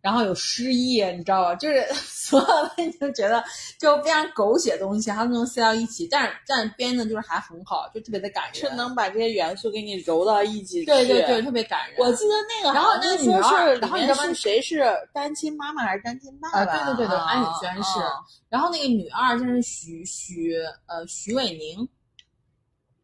[0.00, 1.54] 然后有失忆，你知道吧？
[1.56, 3.42] 就是 所有的你就觉得
[3.80, 10.84] 就非常狗血的东西，它都能塞到一起，但是但是编的就是还很好，就特别的感人，是能把这些元素给你揉到一起去。
[10.86, 11.96] 对对对，特别感人。
[11.98, 16.58] 我记得那个然后那个女儿是里面然后你知道吗是谁是单亲妈妈还是单亲爸爸？
[16.60, 18.12] 啊对对对对啊安以轩是啊
[18.48, 20.54] 然后那个女二就是许许
[20.86, 21.88] 呃徐伟宁，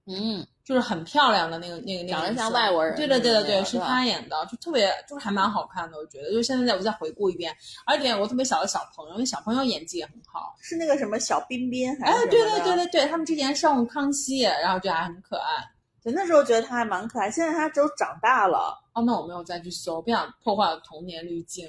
[0.06, 6.32] 嗯，就是很漂亮的那个那个那个长得像外国人对对对对对，是那个是吧她演的，就特别就是还蛮好看的，我觉得。
[6.32, 10.56] 就现在我再回顾一遍，而且有个特别小的小朋友，那小朋友演技也很好。
[10.60, 15.70] 是那个什么小彬彬还是哎是，对对对对对，他们之前上过康熙，然后就还很可爱。
[16.02, 18.82] 对，那时候觉得他还蛮可爱，现在他只有长大了。
[18.94, 21.68] 哦，那我没有再去搜，不想破坏我童年滤镜。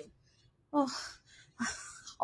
[0.70, 0.86] 哦，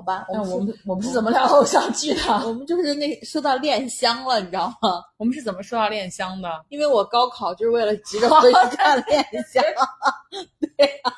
[0.02, 2.34] 好吧，那我我们们我们是怎么聊 偶像剧的？
[2.48, 5.04] 我们就是那说到恋香了，你知道吗？
[5.18, 6.50] 我们是怎么说到恋香的？
[6.70, 9.64] 因为我高考就是为了急着回去看恋香，
[10.76, 11.14] 对呀、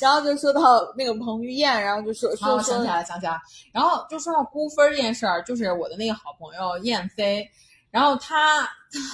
[0.00, 0.60] 然后就说到
[0.96, 3.38] 那个彭于晏，然后就说啊，说说我想起来了，想起来了。
[3.72, 7.48] 然后就说到估分这件事儿，就是我的那个好朋友燕飞，
[7.90, 8.60] 然后他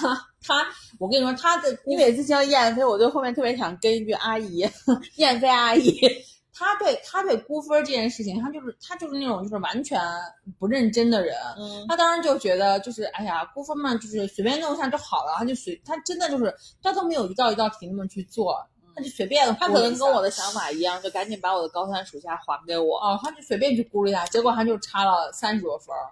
[0.01, 0.67] 他他，
[0.99, 4.67] 我跟你说，他的你每次听到燕飞，我就后面特别想跟一句阿姨，
[5.15, 5.97] 燕飞阿姨。
[6.59, 9.97] 他对他对估分这件事情，他就是他就是那种就是完全
[10.59, 11.33] 不认真的人。
[11.57, 15.35] 嗯，他当时就觉得就是哎呀，估分嘛，就是随便弄一下就好了。
[15.37, 18.61] 他就随他真的就是他都没有一道一道题那么去做，
[18.93, 19.53] 他就随便的。
[19.53, 22.97] 他可能跟我的想法一样，就赶紧把我的高三暑假还给我。
[22.97, 26.11] 哦，他就随便去估了一下，结果他就差了三十多分儿，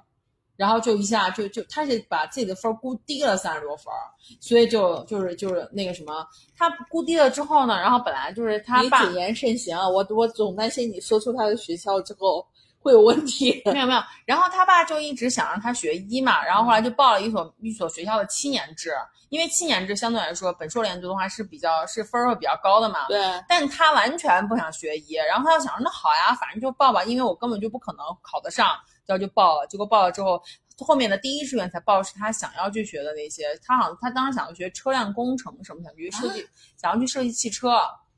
[0.57, 4.09] 然后就一下就就他是把自己的分儿估低了三十多分儿，
[4.41, 9.87] 所以就就是就是那个什么，他估低了之后呢，然后本来就是他爸你谨言慎行啊！
[9.87, 12.45] 我我总担心你说出他的学校之后
[12.79, 13.61] 会有问题。
[13.71, 18.91] 没有没有，然后他爸就一直想让他学医嘛，然后后来就报了一所一所学校的七年制，
[19.29, 28.69] 因为七年制相对来说本硕连读的话是比较是分儿会比较高的嘛，对，但他完全不想学医，然后他就想说那好呀，反正就报吧，因为我根本就不可能考得上，
[29.07, 29.65] 然后就报了。
[29.67, 30.39] 结果报了之后，
[30.79, 33.45] 后面的第一志愿才报是他想要去学的那些。
[33.63, 37.71] 他好像他当时想要学车辆工程什么，想去设计，想要去设计汽车。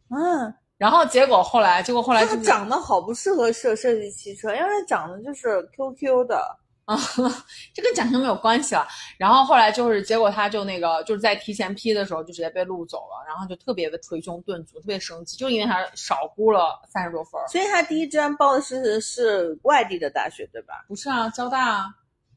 [0.09, 6.59] 嗯，然后结果后来，结果后来就是他长得好不适合设设计汽车，因为他长得就是 QQ 的。
[6.89, 6.97] 啊，
[7.71, 8.87] 这跟奖学没有关系了。
[9.17, 17.47] 然后后来就是，结果他就那个就是在提前批的时候就直接被录走了，然后就特别的捶胸顿足，特别生气，就因为他少估了三十多分儿。
[17.47, 20.83] 所以他第一志愿报的是是外地的大学，对吧？
[20.87, 21.85] 不是啊，交大啊。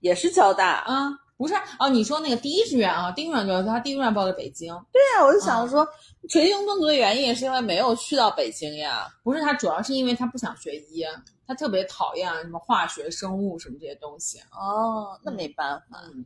[0.01, 0.81] 也是交大。
[0.81, 1.09] 啊，
[1.43, 5.85] 不是哦，你说那个第一志愿啊，第一志愿就是他第一志愿报的北京，对呀，我就想说，
[6.29, 9.09] 捶胸顿足的原因也是因为没有去到北京呀。
[9.25, 11.05] 不是他，主要是因为他不想学医，
[11.45, 14.39] 他特别讨厌什么化学、生物什么这些东西。
[14.53, 16.25] 哦，那没办法，嗯，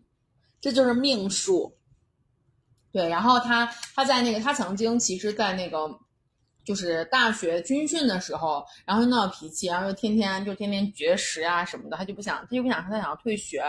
[0.60, 1.74] 这就是命数。
[2.92, 5.88] 对，然后他他在那个他曾经其实，在那个
[6.64, 13.62] 就是大学军训的时候，然后就闹脾气，然后又天天就天天绝食啊什么的，他就不想，他就不想他想要退学，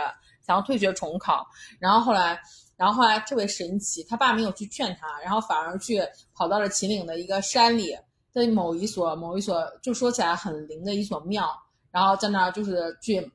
[0.48, 1.46] 想要退学重考。
[1.78, 2.40] 然后后来，
[2.74, 6.00] 然后后来特别神奇，他爸没有去劝他，然后反而去
[6.34, 7.94] 跑到了秦岭的一个山里
[8.32, 11.46] 在某一所某一所，就说起来很灵的一所庙，
[11.90, 13.30] 然后在那儿就是去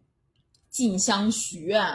[0.69, 1.85] 进香许愿。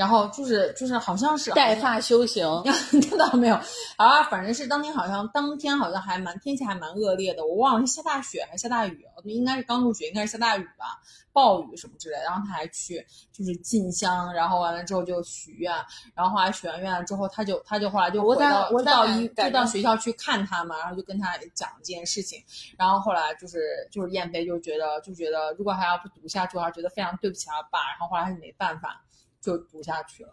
[0.00, 3.54] 然后就是就是好像是带发修行，那倒没有
[3.96, 10.98] 啊，反正是当天好像当天好像还蛮天气还蛮恶劣的，我忘了是下大雪还是下大雨，应该是刚入学，应该是下大雨吧，
[11.34, 12.22] 暴雨什么之类的。
[12.22, 15.70] 然后他还去就是进香，然后完了之后就许愿，
[16.14, 22.42] 然后后来许完愿了之后，他就他就后来就回到就到一就到学校去看他嘛，然后就跟他讲这件事情。
[22.78, 23.58] 然后后来就是
[23.92, 28.98] 就是燕飞就觉得就觉得如果还要不读下去的话，觉得非常对不起他爸，然后后来他就没办法。
[29.40, 30.30] 就读下去了。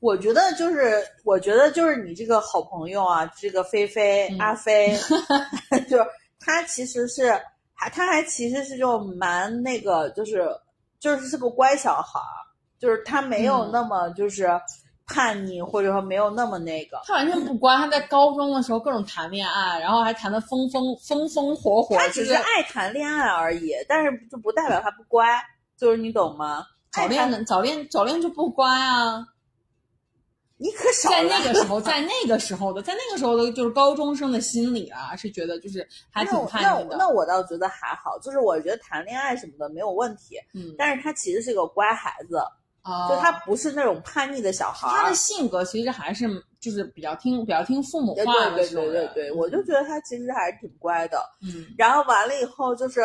[0.00, 4.96] 我觉得就是，我觉得就是你这个好朋友啊，这个菲菲阿飞，
[5.90, 6.06] 就是
[6.38, 7.30] 他其实是
[7.74, 10.48] 还他还其实是就蛮那个，就是
[10.98, 12.32] 就是是个乖小孩儿，
[12.78, 14.48] 就是他没有那么就是
[15.06, 16.98] 叛逆，或者说没有那么那个。
[17.04, 21.94] 他完全不乖，他在高中的时候各种谈恋爱，然后还谈的风风风风火火。
[21.96, 25.26] 他只是爱谈恋爱而已，但是就不代表他不乖，
[25.76, 26.64] 就是你懂吗？
[26.92, 29.26] 早恋的早恋早恋就不乖啊！
[30.62, 36.96] 你可少在那个时候，在那个时候的，在那个时候的，就是高中生的心理啊，是觉得就是还挺叛逆的。
[36.98, 40.36] 那那我倒觉得还好，就是我觉得谈恋爱什么的没有问题。
[40.52, 42.42] 嗯，但是他其实是个乖孩子，
[43.08, 44.88] 就他不是那种叛逆的小孩。
[44.88, 46.28] 他的性格其实还是
[46.60, 48.56] 就是比较听比较听父母话的。
[48.56, 51.18] 对对对对对，我就觉得他其实还是挺乖的。
[51.42, 53.00] 嗯，然后完了以后就是。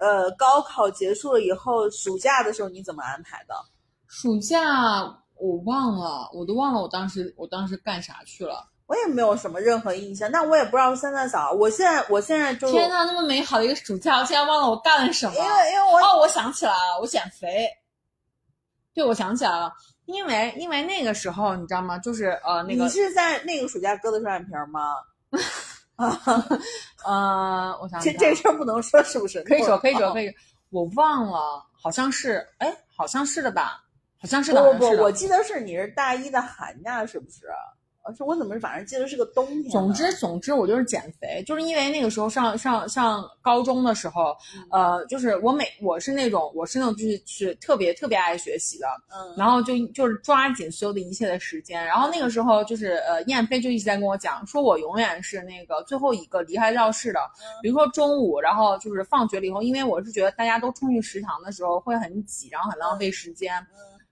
[0.00, 3.54] 呃，高考结束了以后，暑假的时候你怎么安排的？
[4.08, 4.58] 暑假
[5.36, 8.66] 我忘了，我都忘了我当时我当时干啥去了。
[8.86, 11.48] 我也没有什么任何印象，但我也不知道现在咋。
[11.52, 15.34] 我现在我现在就天呐，那么美好的一个暑假，我现在忘了我干了什么。
[15.36, 17.68] 因为因为我哦，我想起来了，我减肥。
[18.92, 19.72] 对，我想起来了，
[20.06, 21.96] 因为因为那个时候你知道吗？
[21.98, 24.96] 就是呃那个你是在那个暑假割的双眼皮吗？
[26.06, 26.46] 啊，
[27.04, 29.42] 呃，我想这这事儿不能说，是不是？
[29.44, 30.32] 可以说，可以说，可以。
[30.70, 33.84] 我忘了，好像是，哎，好像是的吧？
[34.20, 34.72] 好像是的。
[34.74, 37.46] 不不，我记得是你是大一的寒假，是不是？
[38.02, 39.70] 而且我怎么反正记得是个冬天。
[39.70, 44.34] 总之总之，我就是减肥，就是因为那个时候上上上高中的时候，
[44.70, 57.20] 呃，就是我每我是那种我是那种就是是特别特别爱学习的，嗯，然后就就是抓紧所有的一切的时间，然后那个时候就是呃，燕飞就一直在跟我讲，说我永远是那个最后一个离开教室的，
[57.62, 63.54] 比如说中午，然后就是放学了以后，因为我是觉得大家都冲去食堂的时候会很挤，然后很浪费时间，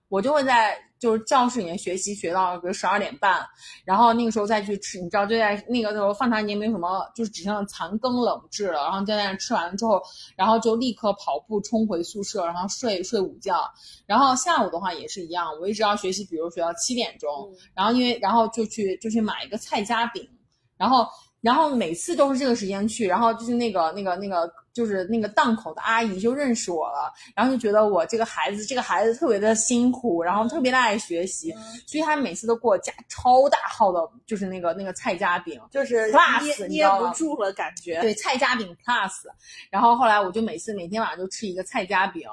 [0.09, 0.77] 我就会在。
[0.99, 3.39] 就是教室里面学习学到比如十二点半，
[3.85, 8.83] 然后那个时候再去吃，你知道就在那个时候饭堂已经没有什么，就是只剩残羹冷炙了。
[8.83, 10.01] 然后就在那吃完了之后，
[10.35, 13.63] 然后就立刻跑步冲回宿舍，然后睡睡午觉。
[14.05, 20.27] 然后下午的话也是一样，我一直要学习，比如学到七点钟，然后因为然后就去就去买一个菜夹饼，
[20.75, 21.07] 然后
[21.39, 24.51] 然后每次都是这个时间去，然后就是那个那个那个。
[24.73, 31.53] 就是那个档口的阿姨就认识我了，然后就觉得我这个孩子，这个孩子特别的辛苦，然后特别的爱学习，
[31.87, 37.99] 所以他每次都给我加超大号的，就是那个那个菜夹饼，就是 plus，捏不住了感觉。
[38.01, 39.11] 对，菜夹饼 plus。
[39.69, 42.27] 然后后来我就每次每天晚上就吃一个菜夹饼，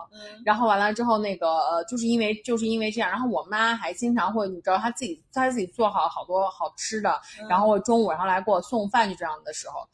[0.44, 9.86] 然后完了之后那个呃，就是因为就是因为这样，然后我妈还经常会，你知道她自己她自己做好好多好吃的，然后中午然后来给我送饭，就这样的时候。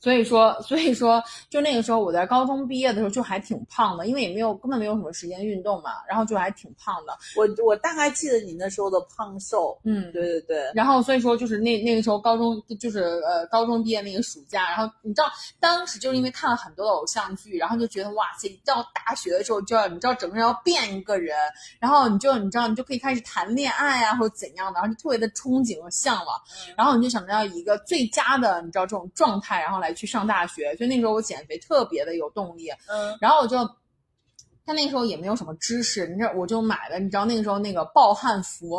[0.00, 7.16] 所以说，所以说，就那个时候我在高中毕业的时候就还挺胖的，因为也没有根本没有什么时间运动嘛，然后就还挺胖的。
[7.36, 10.70] 我我大概记得你那时候的胖瘦，嗯，对对对。
[10.74, 21.36] 然后所以说就是那那个时候高中就是呃高中毕业那个暑假，然后你知道当时就是因为看了很多的偶像剧，然后就觉得哇塞，到大学的时候就要你知道整个人要变一个人，
[21.78, 26.40] 然后你就你知道你就可以开始谈恋爱啊或者怎样的，然后就特别的憧憬和向往，
[26.74, 29.89] 然后你就想着要以一个最佳的你知道这种状态，然后来。
[29.94, 32.70] 去上大学，所以那时候我减肥特别的有动力。
[32.88, 33.58] 嗯，然后我就，
[34.64, 38.76] 他那个时候也没有什么知识，你知道，我就买了，你知道那个时候那个暴汗服。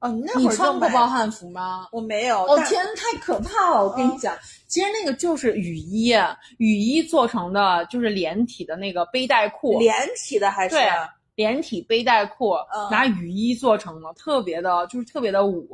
[0.00, 1.88] 哦，你那会儿你穿过暴汗服吗？
[1.90, 2.44] 我没有。
[2.44, 3.82] 哦天，太可怕了！
[3.82, 6.14] 我跟你讲，其实那个就是雨衣，
[6.58, 9.78] 雨衣做成的，就是连体的那个背带裤。
[9.78, 10.74] 连体的还是？
[10.74, 10.84] 对。
[11.34, 12.54] 连体背带裤，
[12.90, 15.68] 拿雨衣做成的，特别的，就是特别的舞。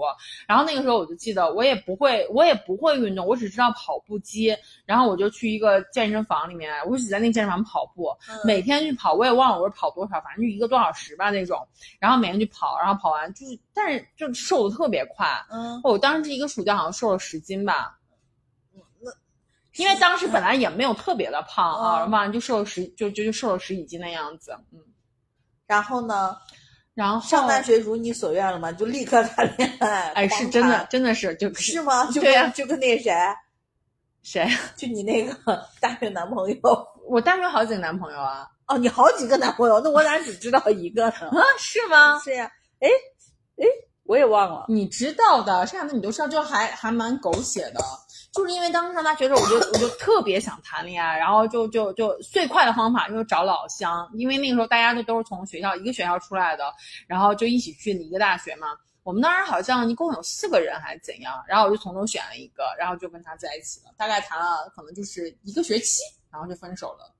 [0.46, 4.56] 然后那个时候我就记得，我也不会，我也不会运动，我只知道跑步机。
[4.86, 8.08] 然后我就去一个健身房里面，我只在那健身房跑步，
[8.44, 11.66] 每天去跑，我也忘了我是跑多少，反正就一个多小时吧那种。
[11.98, 15.26] 然后每天去跑，然后跑完就是，但是就瘦的特别快。
[15.50, 17.98] 嗯，我当时这一个暑假好像瘦了十斤吧。
[19.02, 19.10] 那
[19.76, 24.80] 因为当时本来也没有特别的胖啊，嗯完了就瘦了十就就就瘦了十几斤的样子，嗯，
[25.70, 26.36] 然后呢，
[26.94, 28.72] 然后上大学如你所愿了吗？
[28.72, 30.08] 就立刻谈恋爱？
[30.18, 32.06] 哎是真的真的是就是是吗？
[32.10, 33.14] 就对呀跟就跟那谁，
[34.24, 34.50] 谁？
[34.76, 35.32] 就你那个
[35.80, 36.56] 大学男朋友。
[37.08, 41.12] 我大学好几个男朋友啊哦，你好几个男朋友，那我咋只知道一个呢？
[41.30, 42.18] 啊是吗？
[42.24, 42.50] 是呀，
[42.80, 42.88] 哎
[43.56, 43.64] 哎，
[44.02, 44.64] 我也忘了。
[44.68, 47.80] 你知道的，这样的你都知道，就还还蛮狗血的。
[48.32, 56.72] 就是因为当时上大学的时候，我就我就特别想谈恋爱，然后就就就最快的方法就是找老乡，因为那个时候大家都都是从学校一个学校出来的，
[57.06, 58.68] 然后就一起去一个大学嘛。
[59.02, 67.12] 我们当时好像一共有四个人还是怎样，然后我就从中选了一个，然后就跟他在一起了，大概谈了可能就是一个学期，然后就分手了。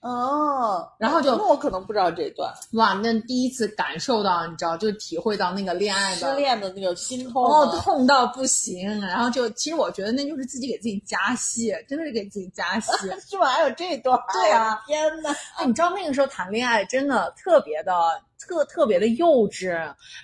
[0.00, 9.00] 哦，然后就那我可能不知道这段哇，那第一次感受到，你知道，就体会到那个恋爱失的恋的那个心痛哦，痛到不行。
[9.00, 12.92] 然后就，其实我觉得那就是自己给自己加戏，真的是给自己加戏。
[13.28, 13.46] 是吗？
[13.46, 14.16] 还有这段？
[14.32, 17.92] 对啊天呐，哎，你知道那个时候谈恋爱真的特别的
[18.38, 19.70] 特特别的幼稚。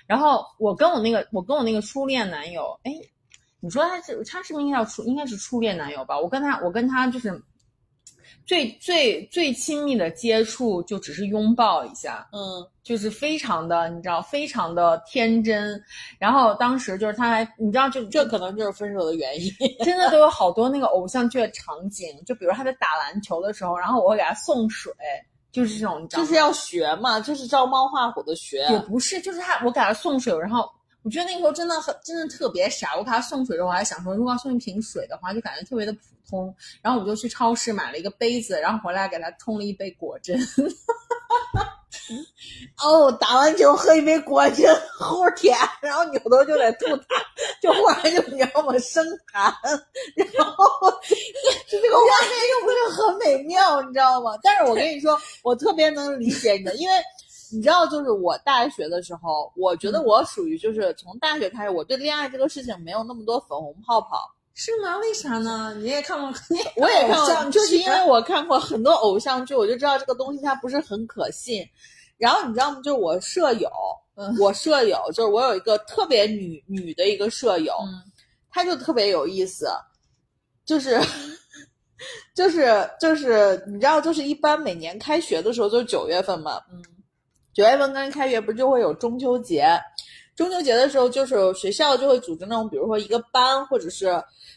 [0.07, 2.93] 然后我跟我那个我跟我那个初恋男友，哎，
[3.59, 6.17] 你说他是他是不是应该叫初应该是初恋男友吧？
[6.21, 7.43] 我跟他我跟他就是
[8.53, 15.83] 最最最亲密的接触就只是拥抱一下，嗯，就是非常的你知道非常的天真。
[16.19, 19.51] 然后当时就是他还你知道就这可能就是分手的原因。
[19.83, 24.93] 真的都有好多那个偶像剧的场景，就比如他在打篮球的时候，然后我会给他送水，
[25.51, 26.29] 就是这种，你知道吗？
[26.29, 28.67] 就是要学嘛，就是照猫画虎的学。
[28.71, 30.69] 也不是，就是他我给他送水，然后
[31.05, 32.97] 我觉得那个时候真的很真的特别傻。
[32.97, 36.55] 我给他送水的时候，我还想说，如果要送一瓶水的话，就感觉特别的普通。
[36.81, 40.37] 然后我就去超市买了一个杯子，然后回来给他冲了一杯果汁。
[42.83, 44.63] 哦，打完球喝一杯果汁，
[44.99, 47.05] 齁甜，然后扭头就得吐痰，
[47.61, 48.77] 就忽然就你知道吗？
[48.79, 49.53] 生痰，
[50.35, 50.65] 然后
[51.69, 54.33] 就这个画面又不是很美妙，你知道吗？
[54.43, 56.97] 但是我跟你说，我特别能理解你的，因为
[57.53, 64.31] 你知道，就是我大学的时候，我觉得我属于就是从大学开始，我对恋爱这个事情没有那么多粉红泡泡。
[64.55, 64.99] 是吗？
[64.99, 65.75] 为啥呢？
[65.79, 66.31] 你也看过？
[66.77, 71.67] 我也看过，就是因为我看过很多偶像剧，我就知道这个东西它不是很可信。
[72.19, 72.81] 然后你知道吗？
[72.85, 73.71] 就是我舍友，
[74.15, 78.03] 嗯我舍友就是我有一个特别女女的一个舍友，嗯
[78.51, 79.67] 她就特别有意思，
[80.67, 81.01] 就是
[82.35, 86.83] 就是就是你知道，就是一般每年开学的时候就是九月份嘛，嗯
[87.55, 89.67] 九月份刚开学不是就会有中秋节，
[90.35, 94.09] 中秋节的时候就是学校就会组织那种，比如说一个班或者是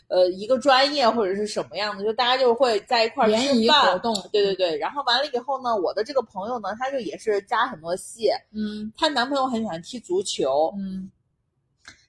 [0.08, 3.92] 呃一个专业或者是什么样的，就大家就会在一块儿吃饭。
[3.92, 4.14] 活动。
[4.32, 8.92] 对对对，然后完了以后呢，我的这个朋友呢，她就也是加很多戏，嗯。
[8.98, 11.12] 她男朋友很喜欢踢足球，嗯。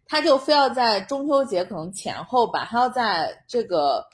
[0.06, 4.04] 她就非要在中秋节可能前后吧，她要在这个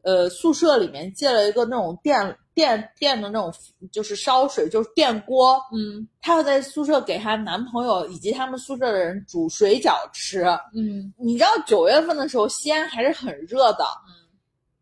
[0.00, 3.52] 呃宿舍里面借了一个那种电电电的那种
[3.90, 10.44] 就是烧水就是电锅，嗯她要在宿舍给她男朋友以及他们宿舍的人煮水饺吃。
[10.74, 14.28] 嗯你知道九月份的时候，西安还是很热的，嗯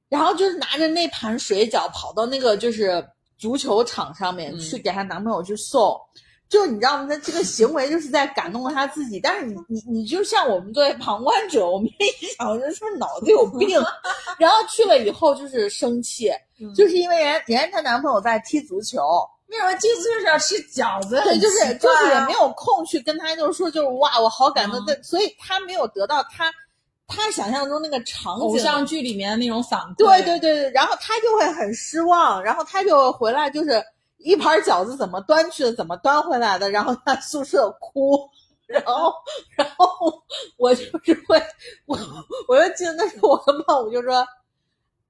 [0.09, 3.07] 然后就是拿着那盘水饺跑到那个就是
[3.39, 5.97] 足球场上面嗯去给她男朋友去送。
[6.51, 7.07] 就你知道吗？
[7.09, 13.81] 他这个行为就是在感动他自己，但是你你你就像我们作为旁观者，我们也一想，人是不是脑子有病？
[14.37, 16.29] 然后去了以后就是生气，
[16.61, 19.01] 嗯就是因为人人家她男朋友在踢足球，
[19.47, 21.21] 为什么这次就是要吃饺子？
[21.25, 26.53] 对，就是就是也没有空去跟他就是说就是哇，我好感动，嗯对，所以他没有得到他
[27.07, 28.43] 他想象中那个场景。
[28.43, 29.95] 偶像剧里面的那种反馈。
[29.99, 33.81] 对对对对，然后他就会很失望，然后他就回来就是
[34.21, 38.29] 一盘饺子怎么端去的，怎么端回来的，然后在宿舍哭，
[38.67, 39.13] 然后
[39.57, 39.89] 然后
[40.57, 41.43] 我就是会
[41.87, 41.99] 我
[42.49, 44.27] 我就记得那时候我跟胖虎就说。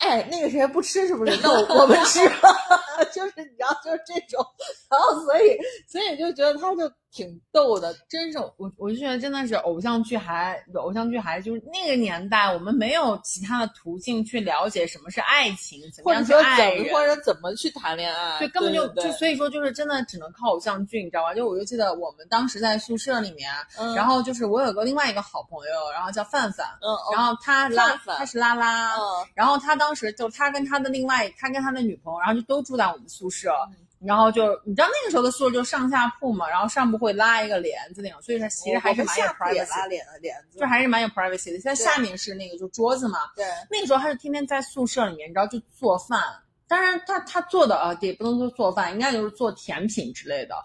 [0.00, 1.38] 哎，那个谁不吃是不是？
[1.42, 2.48] 那我我们吃吧，
[3.12, 4.42] 就是你知道，就是这种，
[4.88, 16.84] 然后所以所以就觉得他就挺逗的，真是我，我就觉得真的是偶像剧还偶像剧还就是那个年代，我们没有其他的途径去了解什么是爱情，怎么样去或者说爱人。
[16.84, 21.34] 怎么或者怎么去谈恋爱，对，根本就就所以说就是真的只能靠偶像剧，你知道吧？
[21.34, 29.00] 就我就记得我们当时在宿舍里面，嗯然后就是我有个另外一个好朋友，然后叫范范，嗯，然后他拉他是拉拉，嗯
[29.34, 41.58] 然后他当时就他跟他的另外他跟他的女朋友，然后就都住在我们宿舍，嗯然后就你知道那个时候的宿舍就上下铺嘛，然后上铺会拉一个帘子那种，所以说其实还是蛮有 privacy，拉帘帘子，就还是蛮有 privacy 的。
[41.60, 46.20] 在下面是那个就桌子嘛，对，那个时候他是天天在宿舍里面，你知道就做饭。
[46.66, 50.64] 当然他他做的啊，也不能说做饭，应该就是做甜品之类的啊。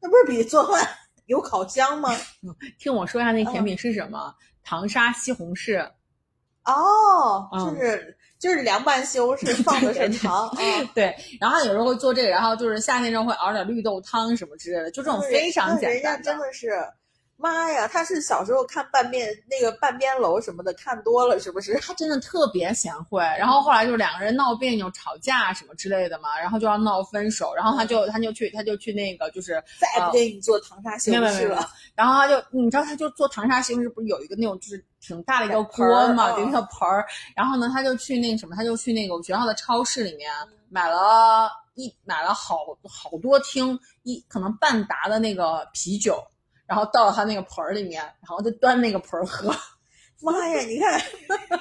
[0.00, 0.86] 那不是比做饭
[1.26, 2.10] 有烤箱吗？
[2.78, 4.34] 听我说一下那嗯甜品是什么？
[4.62, 5.82] 糖沙西红柿。
[6.64, 10.56] 哦，嗯就是就是凉拌西红柿放的是糖啊，
[10.94, 16.32] 对，然后有时候会做这个，然后就是夏天时候会熬点绿豆汤什么之类的，就这种非常简单人家。
[16.32, 16.70] 真的是，
[17.40, 21.74] 妈呀，他是小时候看半边那个半边楼什么的看多了，是不是？
[21.80, 40.30] 他真的特别贤惠，然后后来就是两个人闹别扭、吵架什么之类的嘛，然后就要闹分手，然后他就他就去他就去那个就是再也不给你做糖沙西红柿了。，然后他就你知道他就做糖沙西红柿不是有一个那种就是挺大的一个锅嘛，一个盆儿，然后呢他就去那个什么，他就去那个我们学校的超市里面
[40.68, 46.22] 买了一买了好好多听一可能半打的那个啤酒。
[46.70, 49.52] 然后倒到他那个盆儿里面，然后就端那个盆儿喝，
[50.22, 51.00] 妈呀，你看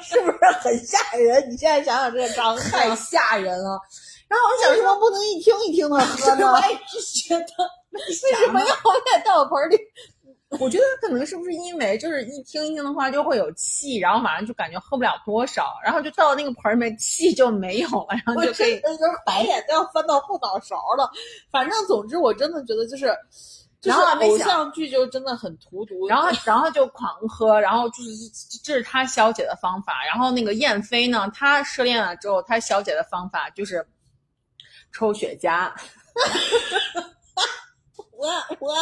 [0.04, 1.50] 是不是很吓人？
[1.50, 3.82] 你现在想想这个场景，太吓人了。
[4.28, 6.52] 然后我想说，为什么不能一听一听的喝呢？
[6.54, 7.46] 我也是觉得，
[7.90, 8.76] 为为什么要
[9.12, 9.78] 在倒盆里？
[10.60, 21.10] 我觉得可能是不是因为就是一听一听的话就会有气，然后马上就感觉喝不了多少，然后就倒到那个盆儿里面，气就没有了，然后我就可以真的就是白眼都要翻到后脑勺了。
[21.52, 23.16] 反正总之，我真的觉得就是，
[23.82, 26.08] 就是然后偶像剧就真的很荼毒。
[26.08, 28.10] 然后， 然后就狂喝，然后就是
[28.64, 30.04] 这是他消解的方法。
[30.06, 33.86] 然后那个燕飞呢，他失恋了之后，他消解的方法就是
[34.92, 35.72] 抽雪茄。
[38.12, 38.28] 我
[38.60, 38.76] 我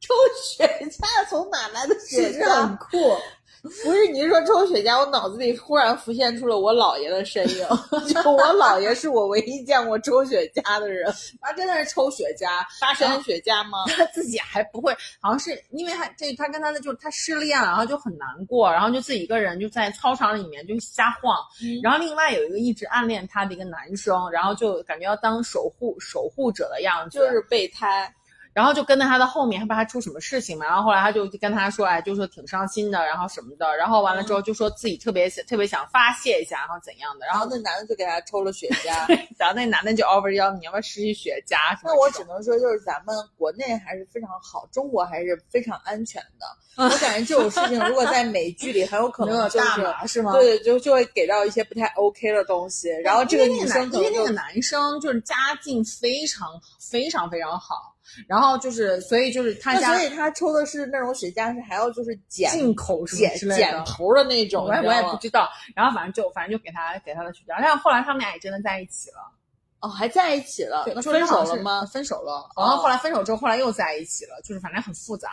[0.00, 2.76] 抽雪茄从哪来的雪茄很？
[2.78, 3.16] 酷？
[3.64, 4.98] 不是，你是说抽雪茄？
[5.00, 7.66] 我脑子里忽然浮现出了我姥爷的身影，
[8.06, 11.10] 就我姥爷是我唯一见过抽雪茄的人。
[11.40, 12.46] 他真的是抽雪茄，
[12.78, 13.78] 巴山雪茄吗？
[13.96, 28.12] 他自己还不会，好像是因为他这他跟他的就是他失恋了，然后就很难过，然后就自己一个人就在操场里面就瞎晃，嗯然后另外有一个一直暗恋他的一个男生，然后就感觉要当守护守护者的样子，就是备胎。
[28.54, 30.64] 然后就跟在他的后面，害怕他出什么事情嘛。
[30.64, 33.76] 然后后来他就跟他说，哎，就说挺伤心的，然后什么的。
[33.76, 37.26] 然后完了之后就说自己特别特别想发泄一下，然后怎样的。
[37.26, 38.94] 然后那男的就给他抽了雪茄。
[39.36, 41.92] 然后那男的就 offer 要你要不要试试雪茄什么。
[41.92, 46.46] 那我只能说，就是咱们国内还是非常好，中国还是非常安全的。
[46.76, 49.66] 我感觉这种事情，如果在美剧里，很有可能就是
[50.08, 50.32] 是吗？
[50.32, 52.88] 对，就就会给到一些不太 OK 的东西。
[53.04, 56.48] 然后这个女生因为那个男生就是家境非常
[56.80, 57.93] 非常非常好，
[58.28, 69.32] 然后就是所以就是他那家所以他抽的是那种雪茄，是还要就是剪进口什么剪之类的剪头的那种，我也我也不知道，然后反正就反正就给他给他的雪茄，但是后来他们俩也真的在一起了。
[69.80, 71.84] 哦，还在一起了，对，那分手了吗？？
[71.92, 75.28] 分手了，哦然后后来分手之后，后来又在一起了，就是反正很复杂。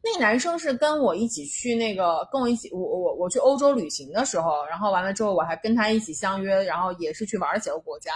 [0.00, 8.12] 那个男生是跟我一起去那个，跟我一起，我我我去欧洲旅行的时候，然后完了之后，我还跟他一起相约，然后也是去玩了几个国家。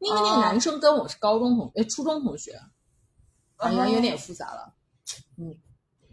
[0.00, 2.58] 因为那哦个男生跟我是高中同，哎，初中同学，
[3.60, 4.74] 感觉有点复杂了。
[5.38, 5.54] 嗯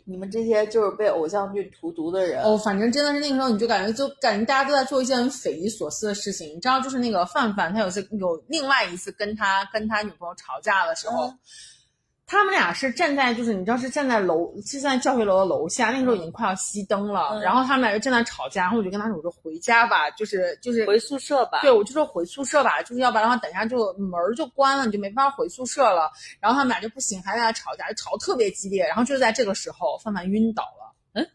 [0.10, 6.48] 你们这些就是被偶像剧荼毒的人，哦，反正真的是那个时候，你就感觉就感觉大家都在做一件很匪夷所思的事情。
[6.56, 11.40] 你知道，就是那个范范，他有次有另外一次跟他跟他女朋友吵架的时候，嗯
[12.30, 21.62] 他们俩是站在就是你知道是站在楼是站在教学楼的楼下，那个时候已经快要熄灯了，嗯然后他们俩就正在吵架，然后我就跟他说我说回家吧，就是就是回宿舍吧。
[21.62, 26.12] 对，我就说回宿舍吧，就是要不然的话，等一下就门儿就关了，你就没办法回宿舍了。
[26.42, 28.86] 然后他们俩就不行，还在那吵架，就吵得特别激烈。
[28.86, 30.94] 然后就在这个时候，范范晕倒了。
[31.14, 31.28] 嗯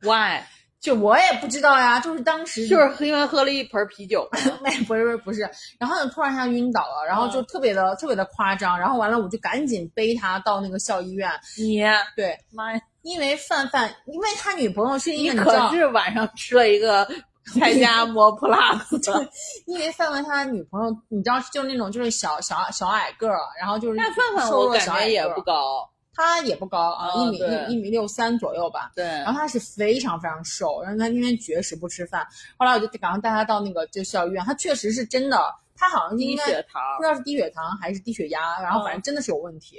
[0.00, 0.42] Why？
[0.82, 4.28] 就我也不知道呀，就是当时就是因为喝了一盆啤酒。
[4.62, 11.80] 没不是不是不是，然后就突然一下晕倒了，然后就特别的、特别的夸张，然后完了我就赶紧背他到那个校医院，你
[12.16, 12.80] 对，妈呀！
[13.02, 17.08] 因为范范，因为他女朋友是因为你可是晚上吃了一个
[17.54, 19.28] 菜夹馍 plus 的。
[19.66, 25.88] 因为范范他女朋友，你知道就是那种就是小小小矮个儿，然后就是但范范瘦我感觉也不，高。
[26.14, 28.92] 他也不高啊，哦一米一一米六三左右吧。
[28.94, 32.26] 对，然后他是非常非常瘦，然后他天天绝食不吃饭。
[32.56, 35.38] 后来我就赶快带他到那个就校医院，他确实是真的，
[35.74, 39.78] 他好像低应该血糖不知道是低血糖还是低血压，然后反正嗯真的是有问题。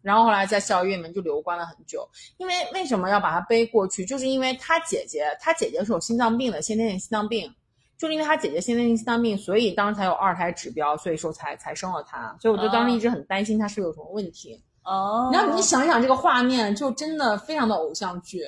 [0.00, 2.06] 然后后来在校医院里面就留观了很久，
[2.36, 4.04] 因为为什么要把他背过去？
[4.04, 7.50] 就是因为他姐姐，他姐姐是有心脏病的，先天性心脏病，
[7.96, 12.36] 就是因为他姐姐先天性心脏病，所以当时才有二胎指标，所以说才才生了他。
[12.38, 14.54] 所以我就当时一直很担心他是不是有什么问题。
[14.54, 14.73] 哦
[15.32, 18.46] 然后你想想这个画面，就真的非常的偶像剧。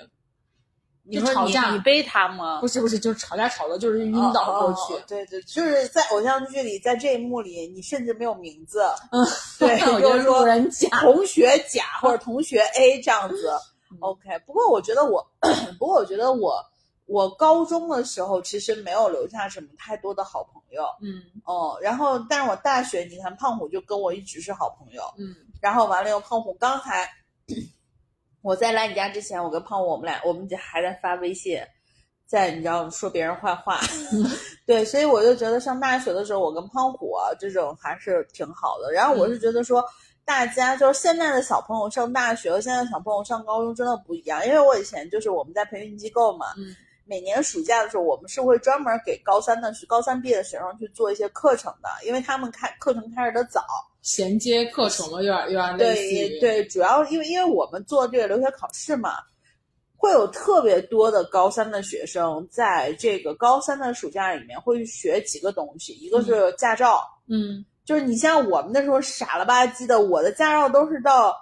[1.08, 2.58] 就吵架你背他吗？
[2.60, 4.94] 不是不是，就是吵架吵的就是晕倒过去。
[4.94, 8.82] 哦哦哦对对，就是在偶像剧里，在这一幕里，你甚至没有名字。
[9.12, 9.24] 嗯，
[9.56, 10.88] 对， 我就是说人甲。
[11.02, 13.50] 同学甲或者同学 A 这样子。
[13.88, 15.24] 嗯 OK，不过我觉得我，
[15.78, 16.60] 不过我觉得我，
[17.06, 20.82] 我高中的时候其实没有留下什么太多的好朋友。
[21.00, 25.02] 嗯哦，然后但是我大学，你看胖虎就跟我一直是好朋友。
[25.18, 27.08] 嗯然后完了以后，胖虎刚才
[28.42, 31.60] 我在来你家之前，我跟胖虎我们俩我们还在发微信，
[32.26, 33.80] 在你知道说别人坏话，
[34.66, 38.92] 对，所以我就觉得上大学的时候，我跟胖虎啊这种还是挺好的。
[38.92, 39.84] 然后我是觉得说，
[40.24, 46.74] 大家就是现在的小朋友上大学和现在小朋友上高中真的不一样，因为我以前就是我们在培训机构嘛，嗯
[47.08, 53.64] 每年暑假的时候，我们是会专门给高三的高三毕业的学生去做一些课程的，因为他们开课程开始的早，
[54.06, 59.14] 衔接课程了有点有点类似于对对，主要因为因为我们做这个留学考试嘛，
[59.96, 67.64] 会有特别多的高三的学生在这个高三的暑假里面会学几个东西，一个是驾照，嗯。
[67.84, 71.32] 就是你像我们那时候傻了吧唧的，我的驾照都是到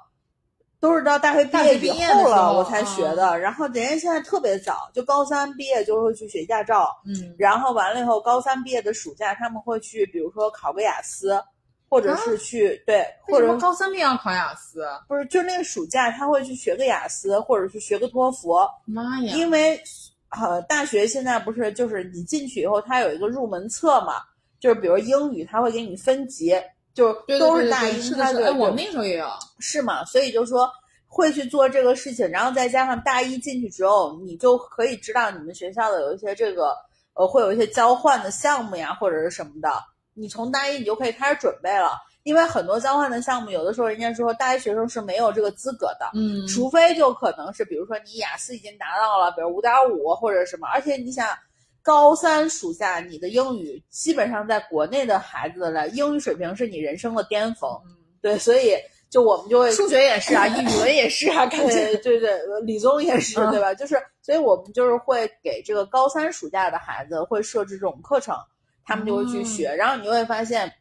[0.78, 7.34] 都是到大学毕业以后了我才学的，然后人家现在特别早，就高三毕业就会去学驾照，嗯。
[7.38, 11.42] 然后完了以后，高三毕业的暑假他们会去，比如说考个雅思，
[11.94, 14.84] 或者是去、对，或者高三毕业要考雅思？
[15.06, 18.52] 不是，就那个暑假他会去学个雅思，或者是学个托福，
[18.84, 19.32] 妈呀！
[19.36, 19.80] 因为
[20.30, 24.14] 呃，大学现在不是就是你进去以后，它有一个入门册嘛，
[24.58, 26.52] 就是比如英语，它会给你分级，
[26.92, 29.28] 就对对都对对大英，它对是的是的，哎，我们那时候也有。
[29.60, 30.68] 是嘛，所以就说
[31.06, 36.74] 会去做这个事情，然后再加上大一进去之后，你就可以知道你们学校的有一些这个
[37.14, 39.70] 呃，会有一些交换的项目呀，或者是什么的，
[40.14, 41.92] 你从大一你就可以开始准备了。
[42.22, 51.28] 因为很多交换的项目，有的时候人家说大一学生是没有这个资格的，嗯除非就可能是，比如说你雅思已经达到了，比如五点五或者什么，而且你想，
[51.82, 57.70] 高三暑假你的英语基本上在国内的孩子的英语水平是你人生的巅峰，
[58.22, 58.72] 对，所以
[59.10, 61.96] 就我们就会数学也是啊，语文也是啊，感对觉。
[61.98, 63.74] 对对，呃理综也是嗯对吧？
[63.74, 68.34] 就是，所以我们就是会给这个高三暑假的孩子会设置这种课程，
[68.84, 70.72] 他们就会去学，然后你就会发现。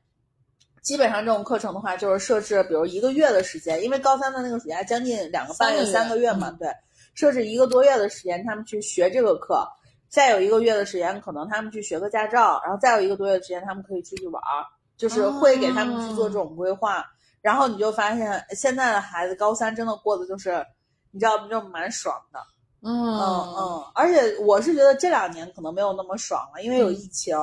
[0.81, 6.67] 基本上这种课程的话，就是设置，比如一个月的时间，因为高三的那个暑假将近两个半月、三三个月嘛，对，
[7.13, 9.65] 设置一个多月的时间，他们去学这个课，
[10.09, 17.05] 再有一个月的时间，可能他们去学个驾照，然后再有一个多月的时间，他们可以出去玩儿，就是会给他们去做这种规划。
[17.41, 20.65] 然后你就发现，现在的孩子高三真的过得就是，
[21.11, 21.47] 你知道吗？
[21.49, 22.41] 就蛮爽的。
[22.81, 27.37] 嗯嗯嗯，而且我是觉得这两年可能没有那么爽了，因为有疫情。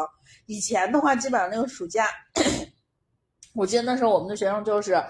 [0.51, 2.09] 以前的话，基本上那个暑假，
[3.55, 5.01] 我记得那时候我们的学生就是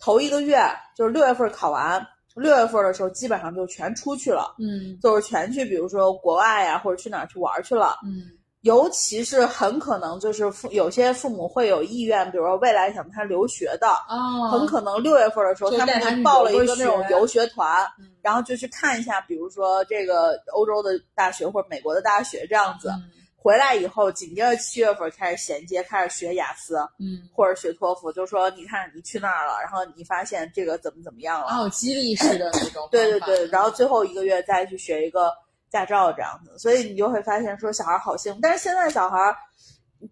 [0.00, 0.58] 头一个月，
[0.96, 7.96] 就是六月份考完，六月份的时候基本上就全出去了，嗯就是全去，比如说国外呀，或者去哪儿去玩去了。
[8.04, 22.88] 嗯尤其是很可能就是父有些父母会有意愿，比如说未来想他留学的，哦，很可能六月份的时候，他们就报了一个个那种游学团，嗯然后就去看一下，比如说这个欧洲的大学或者美国的大学这样子。
[22.90, 32.88] 嗯回来以后，紧接着七月份开始衔接，开始学雅思嗯，或者学托福，就说你看你去那儿了，然后你发现这个怎么怎么样了，哦，激励式的那种。
[32.90, 35.32] 对对对，然后最后一个月再去学一个
[35.70, 39.16] 驾照这样子，所以你就会发现说小孩好幸福，但是现在小孩。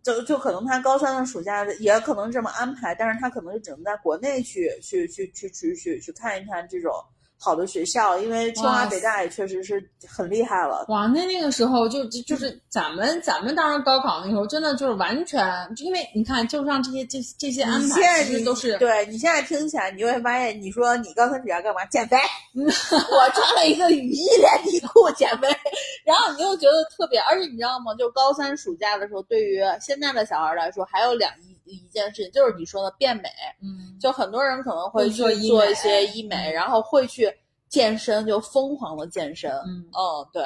[0.03, 6.93] 就就可能他高三的暑假也可能这么安排，但是他可能就只能在国内去去去去去去去看一看这种
[7.39, 10.84] 好的学校，因为清华北大也确实是很厉害了。
[10.89, 21.84] 哇，那那个时候就就就是咱们咱们当时高考那时候，真的就是完全，因为你看，就像这些这这些安排，其实都是对你现在听起来，你就会发现，你说你高三暑假干嘛？
[21.87, 22.16] 减肥。
[22.57, 25.49] 我穿了一个雨衣连体裤减肥，
[26.05, 27.95] 然后你又觉得特别，而且你知道吗？
[27.99, 31.30] 就高三暑假的时候，对于现在的小孩来说，还有两
[31.67, 33.29] 一一件事情，就是你说的变美。
[33.62, 37.31] 嗯，就很多人可能会去做做一些医美，然后会去
[37.69, 39.51] 健身，就疯狂的健身。
[39.67, 40.43] 嗯哦，对。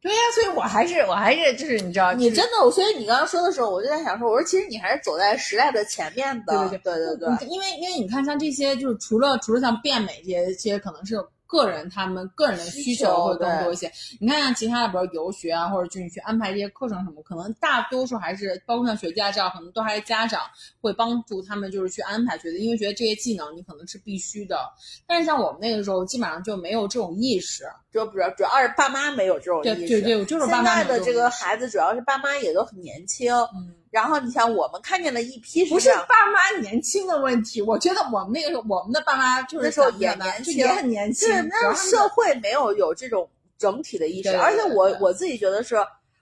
[0.00, 6.68] 对呀、所以我还是我还是就是你知道，你真的，所以你刚刚说的时候，我就在想说，我说其实你还是走在时代的前面的。
[6.68, 11.16] 对对对对对因为因为你看像这些，就是除了除了像变美这些，这些可能是
[11.48, 13.90] 个人他们个人的需需求会更多一些。
[14.20, 20.42] 你看像其他的，比如游学啊，或者就是你去安排这些课程什么，可能大多数还是包括像学驾照，可能都还是家长
[20.80, 24.58] 会帮助他们就是去安排，觉得因为觉得这些技能你可能是必须的。
[25.06, 27.64] 但是像我们那个时候，基本上就没有这种意识。
[27.90, 29.88] 主主要主要是爸妈没有这种意识。
[29.88, 33.34] 对对对，就是爸妈现在的这个孩孩子，主要是爸妈也都很年轻。
[33.34, 33.74] 嗯。
[33.98, 43.28] 然后你像我们看见了一批不是爸妈年轻的问题，我觉得我们那个时候，我们的爸妈就是那时候也年轻也很年轻，就是那社会没有有这种
[43.58, 45.74] 整体的意识，而且我我自己觉得是，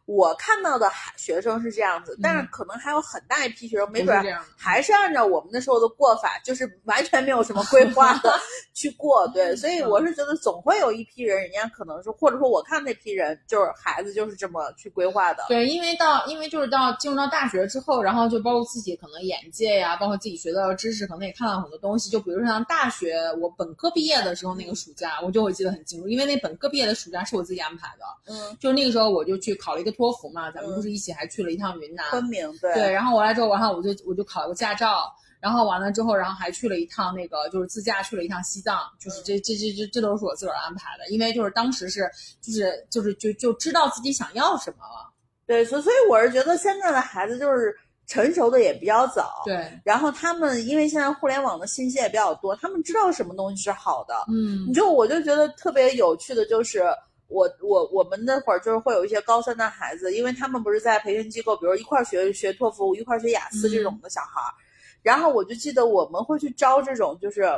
[0.07, 4.17] 我看到的孩学生是这样子，但是嗯可能还有很大一批学生，没准。
[4.57, 8.33] 还是按照我们那时候的过法，就是完全没有什么规划 的
[8.73, 9.27] 去过。
[9.29, 15.45] 对， 所以我是觉得总会有一批人，人家可能是，或者说我看那批人，就是孩子就是这么去规划的。
[15.49, 22.09] 对，因为到因为就是到进入到大学之后，然后就包括自己可能眼界呀，包括自己学到的知识，可能也看到很多东西。
[22.11, 28.05] 就比如说像大学，我本科毕业的时候那个暑假，我就会记得很清楚，因为那本科毕业的暑假是我自己安排的。
[28.33, 32.05] 嗯，就是那个时候我就去考了一个托福嘛，咱们嗯不是一起还去了一趟云南。
[32.11, 42.09] 昆明对对，然后完了之后，然后我就我就考了个驾照，然后完了之后，然后还去了一趟那个就是自驾去了一趟西藏，就是这这这这这都是我自个儿安排的，因为就是当时是
[42.41, 45.13] 就是就是就就知道自己想要什么了。
[45.47, 47.73] 对，所所以我是觉得现在的孩子就是
[48.09, 49.43] 成熟的也比较早。
[49.45, 54.15] 对，然后他们因为现在互联网的信息也比较多，他们知道什么东西是好的。
[54.29, 56.83] 嗯你就我就觉得特别有趣的就是，
[57.29, 64.51] 我我我们那会儿就是会有一些高三的孩子，因为他们不是在培训机构，比如一块儿学学托福，一块儿学雅思这种的小孩儿，
[65.03, 67.51] 然后我就记得我们会去招这种就是。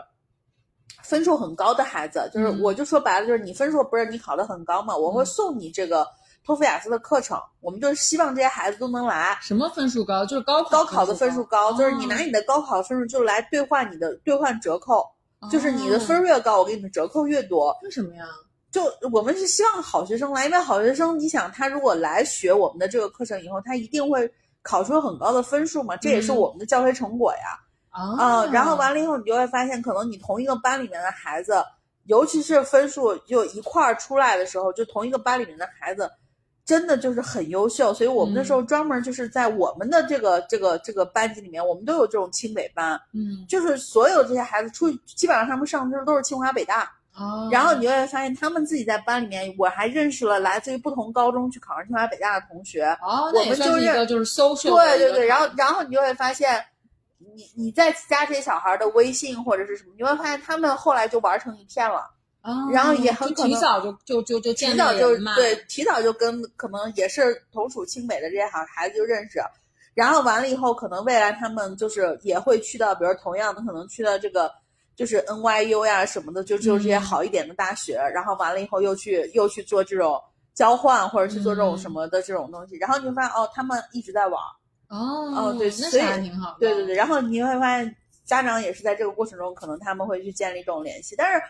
[1.04, 6.06] 分数很高的孩子，就是嗯我就说白了，就是你分数不是你考得很高嘛，我会嗯送你这个
[6.44, 9.38] 托福雅思的课程，我们就是希望这些孩子都能来。
[9.40, 10.24] 什么分数高？
[10.26, 15.06] 就是高考高考的分数高，就是你哦拿你的高考分数就来兑换你的兑换折扣，
[15.50, 17.74] 就是你的哦分儿越高，我给你的折扣越多。
[17.82, 18.24] 为什么呀？
[18.70, 24.30] 就我们是希望好学生来，因为好学生，你想他如果来学我们的这个课程以后，他一定会
[24.62, 27.58] 考出很高的分数嘛，这也是嗯我们的教学成果呀。
[27.90, 31.64] 啊啊、然后完了以后，你就会发现，可能你同一个班里面的孩子，
[32.04, 36.08] 尤其是分数就一块儿出来的时候，就同一个班里面的孩子，
[36.64, 37.92] 真的就是很优秀。
[37.94, 46.92] 所以我们那时候专门就是在我们的这个这个这个班级里面，我们都有这种清北班，嗯就是所有这些孩子出，基本上他们上的都是清华北大。
[47.18, 52.84] 啊，然后你就会发现，他们自己在班里面，我还认识了来自于不同高中去考上清华北大的同学。
[53.02, 56.64] 哦，我们就是是一个就是 social 对对对，然后然后你就会发现，
[57.34, 62.08] 你你再加这些小孩的微信或者是什么，你会发现他们后来就玩成一片了，
[62.40, 69.40] 啊，然后也很就可能提早就就就就建立提早就对，提早就跟可能也是同属清北的这些孩孩子就认识，
[69.92, 74.48] 然后完了以后，可能未来他们就是也会去到，比如同样的可能去到这个。
[74.98, 77.00] 就是 NYU 呀什么的，就就这些嗯。
[77.00, 80.20] 好一点的大学，然后完了以后又去又去做这种
[80.54, 81.78] 交换，或者去做这种嗯。
[81.78, 84.42] 什么的这种东西，然后你会发现哦，他们一直在玩，
[84.88, 84.98] 哦
[85.36, 86.56] 哦对那所以挺好的。
[86.58, 87.94] 对对对，然后你会发现
[88.24, 91.40] 家长也是在这个过程中，可能他们会去建立这种联系，但是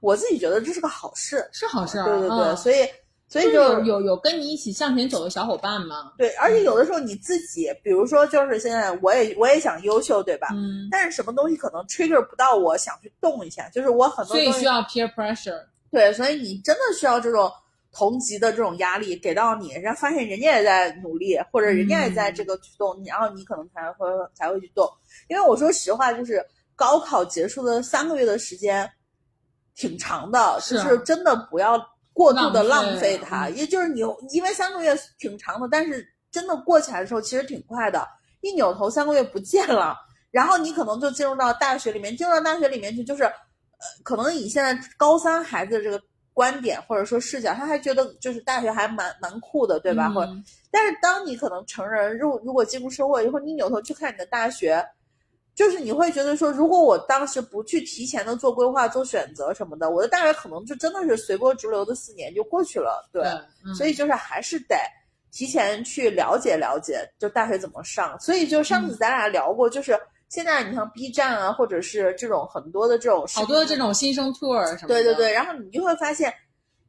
[0.00, 2.04] 我自己觉得这是个好事，是好事儿。
[2.04, 2.88] 对对对，嗯所以
[3.28, 6.12] 所以就有有有跟你一起向前走的小伙伴吗？
[6.16, 10.48] 对，而且有的时候你自己，比如说就是现在我也我也想优秀，对吧？
[10.52, 15.60] 嗯，但是什么东西可能 trigger 不到我想去动一下，就是我很多东西所以需要 peer pressure。
[15.90, 17.50] 对，所以你真的需要这种
[17.92, 24.88] 同级的这种压力给到你，然后发现人家也在努力，或者人家也在这个去动，然后你可能才会才会去动。
[25.28, 28.88] 因为我说实话，就是高考结束的三个月的时间
[29.74, 31.76] 挺长的，就是真的不要
[32.16, 33.46] 过度的浪费它。
[33.48, 34.00] 嗯也就是你，
[34.32, 36.02] 因为三个月挺长的，但是
[36.32, 38.08] 真的过起来的时候其实挺快的，
[38.40, 39.94] 一扭头三个月不见了。
[40.30, 46.00] 然后你可能就进入到大学里面，进入到大学里面去，就是，呃，可能以现在高三孩子的这个
[46.32, 50.10] 观点或者说视角，他还觉得就是大学还蛮蛮酷的，对吧？
[50.10, 50.26] 或
[50.70, 54.84] 但是当你可能成人入如果进入社会以后，你扭头去看你的大学，
[55.56, 63.24] 就是你会觉得说，如果我当时不去提前的做规划、做选择什么的，我的大学可能就真的是随波逐流的四年就过去了，对。
[63.64, 64.76] 嗯所以就是还是得
[65.32, 68.16] 提前去了解了解，就大学怎么上。
[68.20, 69.98] 所以就上次咱俩聊过，就是
[70.28, 74.88] 现在你像 B 站啊，或者是这种很多的这种好多的这种新生 tour 什么的。
[74.88, 76.32] 对对对，然后你就会发现。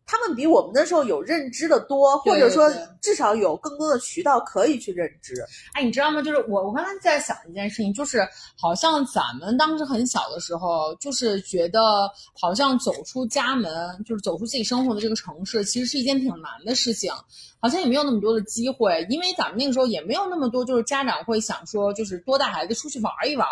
[0.07, 5.35] 他们比我们那时候有认知的多，或者说至少有更多的渠道可以去认知。
[5.73, 6.21] 哎，你知道吗？
[6.21, 8.25] 就是我，我刚才在想一件事情，就是
[8.57, 13.69] 好像咱们当时很小的时候，就是觉得好像走出家门，
[14.05, 17.11] 就是走出自己生活的这个城市，其实是一件挺难的事情，
[17.59, 23.45] 好像也没有那么多的机会，因为咱们那个时候也没有那么多，就是家长会想说，就是多带孩子出去玩一玩，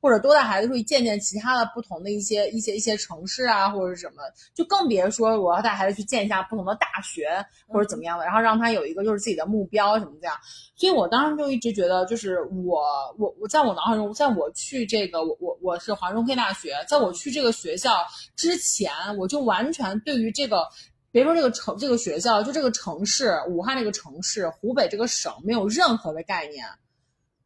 [0.00, 4.22] 或者多带孩子出去见见其他的不同的一些一些一些城市啊，或者是什么，
[4.52, 10.36] 就更别说我要带孩子去见一下不同的大学或者怎么样的，然后让他有一个就是自己的目标什么这样。
[10.76, 12.82] 所以我当时就一直觉得，就是我
[13.18, 17.90] 我我在我脑海中，在我去这个我我我是华中科技大学，在我去这个学校
[18.36, 20.66] 之前，我就完全对于这个。
[21.14, 26.66] 别说这个城这个学校，就这个城市，武汉这个城市，湖北这个省没有任何的概念，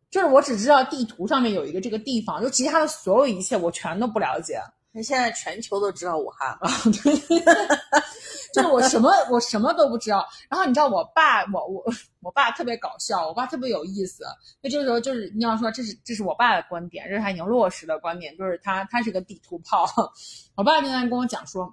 [0.09, 4.61] 就是我只知道地图上面有一个这个地方，就其他的所有一切我全都不了解。
[5.03, 6.71] 现在全球都知道武汉了。
[8.55, 10.27] 就是我什么我什么都不知道。
[10.49, 11.85] 然后你知道我爸，我我
[12.23, 14.25] 我爸特别搞笑，我爸特别有意思。
[14.63, 19.87] 那这个时候就是你要说这是这是我爸的观点，这是他已经落实的观点，就是他他是个地图炮。
[20.57, 21.71] 我爸经常跟我讲说，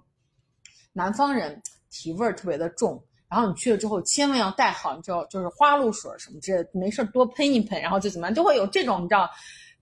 [0.92, 9.30] 南方人体味儿特别的重，然后你去了之后千万要带好，你知道就是花露水什么之类，没事多喷一喷，然后就怎么样，就会有这种你知道。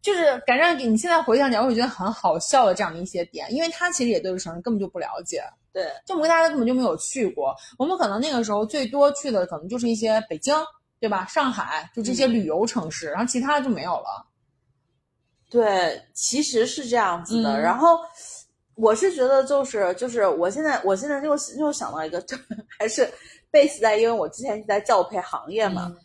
[0.01, 7.55] 就是感觉你现在回想起来，我会觉得很好笑的这样的一些点，因为他其实也对这个城市根本就不了解，对，就我们大家根本就没有去过。
[7.77, 10.55] 我们可能那个时候最多去的可能就是一些北京，
[10.99, 11.25] 对吧？
[11.27, 14.25] 上海，就这些旅游城市，然后其他的就没有了。
[15.49, 17.57] 对，其实是这样子的。
[17.57, 17.99] 嗯然后
[18.75, 22.35] 我是觉得，就是就是我现在我现在又又想到一个，就
[22.79, 23.07] 还是
[23.51, 25.87] base 在，因为我之前是在教培行业嘛。
[25.89, 25.97] 嗯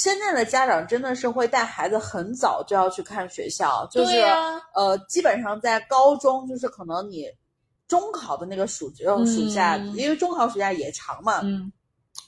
[0.00, 4.18] 现在的家长真的是会带孩子很早就要去看学校，就是、
[4.74, 7.26] 呃，基本上在高中，就是可能你
[7.86, 11.70] 中考的那个暑呃暑假，嗯因为中考暑假也长嘛，嗯，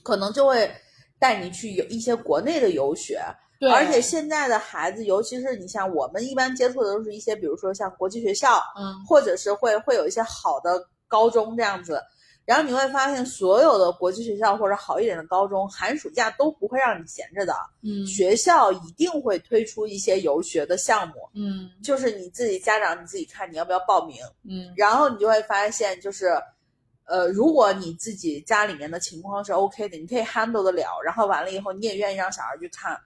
[0.02, 0.70] 可能就会
[1.18, 3.18] 带你去有一些国内的游学。
[3.58, 12.02] 对，而且现在的孩子，尤其是你像我们一般接触的都是一些，比如说像国际学校，嗯或者是会会有一些好的高中这样子。
[12.44, 18.04] 然后你会发现，所有的国际学校或者好一点的高中，寒暑假都不会让你闲着的，嗯。
[18.06, 24.16] 学校一定会推出一些游学的项目，嗯就是你自己家长你自己看你要不要报名。
[24.42, 24.72] 嗯。
[24.76, 26.30] 然后你就会发现，就是，
[27.04, 32.98] 呃，如果你自己家里面的情况是 OK 的，你可以 handle 得了，然后完了以后你也愿意让小孩去看，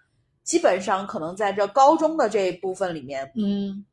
[0.44, 3.84] 基本上可能在这高中的这一部分里面，嗯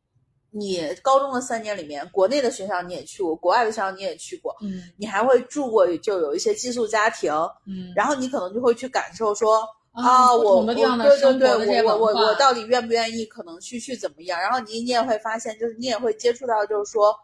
[0.54, 7.34] 你高中的三年里面，国内的学校你也去过，国外的学校你也去过，嗯你还会住过，就有一些寄宿家庭，
[7.66, 9.68] 嗯，然后你可能就会去感受说。
[9.94, 13.24] 啊，不我我对对对，我我我到底愿不愿意？
[13.28, 14.42] 可能去去怎么样？
[14.42, 17.16] 然后你你也会发现，就是你也会接触到，就是说，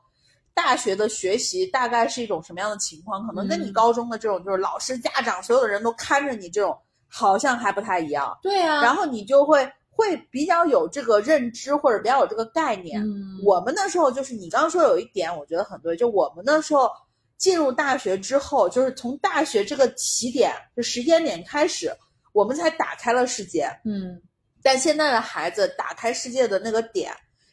[0.53, 3.25] 大学的学习大概是一种什么样的情况？
[3.25, 6.77] 可能跟你嗯高中的这种，就是老师、家长所有的人都看着你这种，
[7.07, 8.37] 好像还不太一样。
[8.43, 9.67] 对啊，然后你就会
[9.99, 13.03] 会比较有这个认知，或者比较有这个概念。
[13.03, 16.89] 嗯，我们那时候就是你刚刚说有一点，我觉得很对，就我们那时候
[17.37, 21.91] 进入大学之后，就是从大学这个起点，就时间点开始，
[22.31, 23.69] 我们才打开了世界。
[23.83, 24.21] 嗯
[24.61, 27.11] 但现在的孩子打开世界的那个点，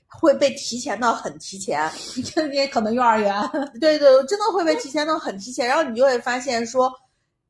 [0.08, 1.90] 会被提前到很提前，
[2.32, 3.34] 这也可能幼儿园，
[3.80, 5.66] 对对，真的会被提前到很提前。
[5.66, 6.92] 然后你就会发现说，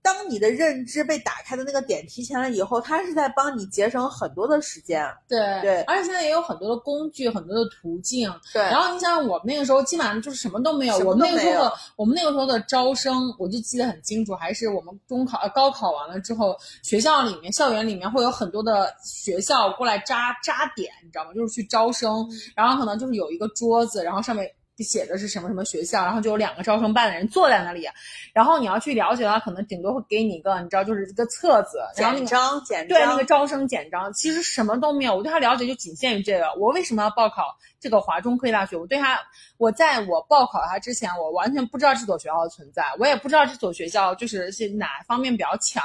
[0.07, 5.05] 当你的认知被打开的那个点提前了以后，它是在帮你节省很多的时间。
[5.27, 8.33] 对对而且现在也有很多的工具，很多的途径。
[8.53, 10.97] 对然后你想想，我们那个时候基本上就是什么都没有。
[11.01, 21.33] 我们那个时候我们那个时候的招生，我就记得很清楚，还是我们中考、呃高考完了之后，学校里面、校园里面会有很多的学校过来扎扎点，你知道吗？
[21.35, 24.49] 就是去招生，嗯然后可能就是有一个桌子，然后上面。
[24.85, 27.89] 写的是什么什么学校，然后就有两个招生办的人坐在那里，
[28.33, 35.17] 然后你要去了解的话，可能顶多会给你一个，你知道，就是一个册子，然后那个简章，简对，那个招生简章，其实什么都没有。
[35.17, 36.47] 我对他了解就仅限于这个。
[36.59, 38.77] 我为什么要报考这个华中科技大学？
[38.77, 39.19] 我对他，
[39.57, 45.83] 我在我报考他之前，我完全不知道这所学校的存在，我也不知道这所学校就是是哪方面比较强。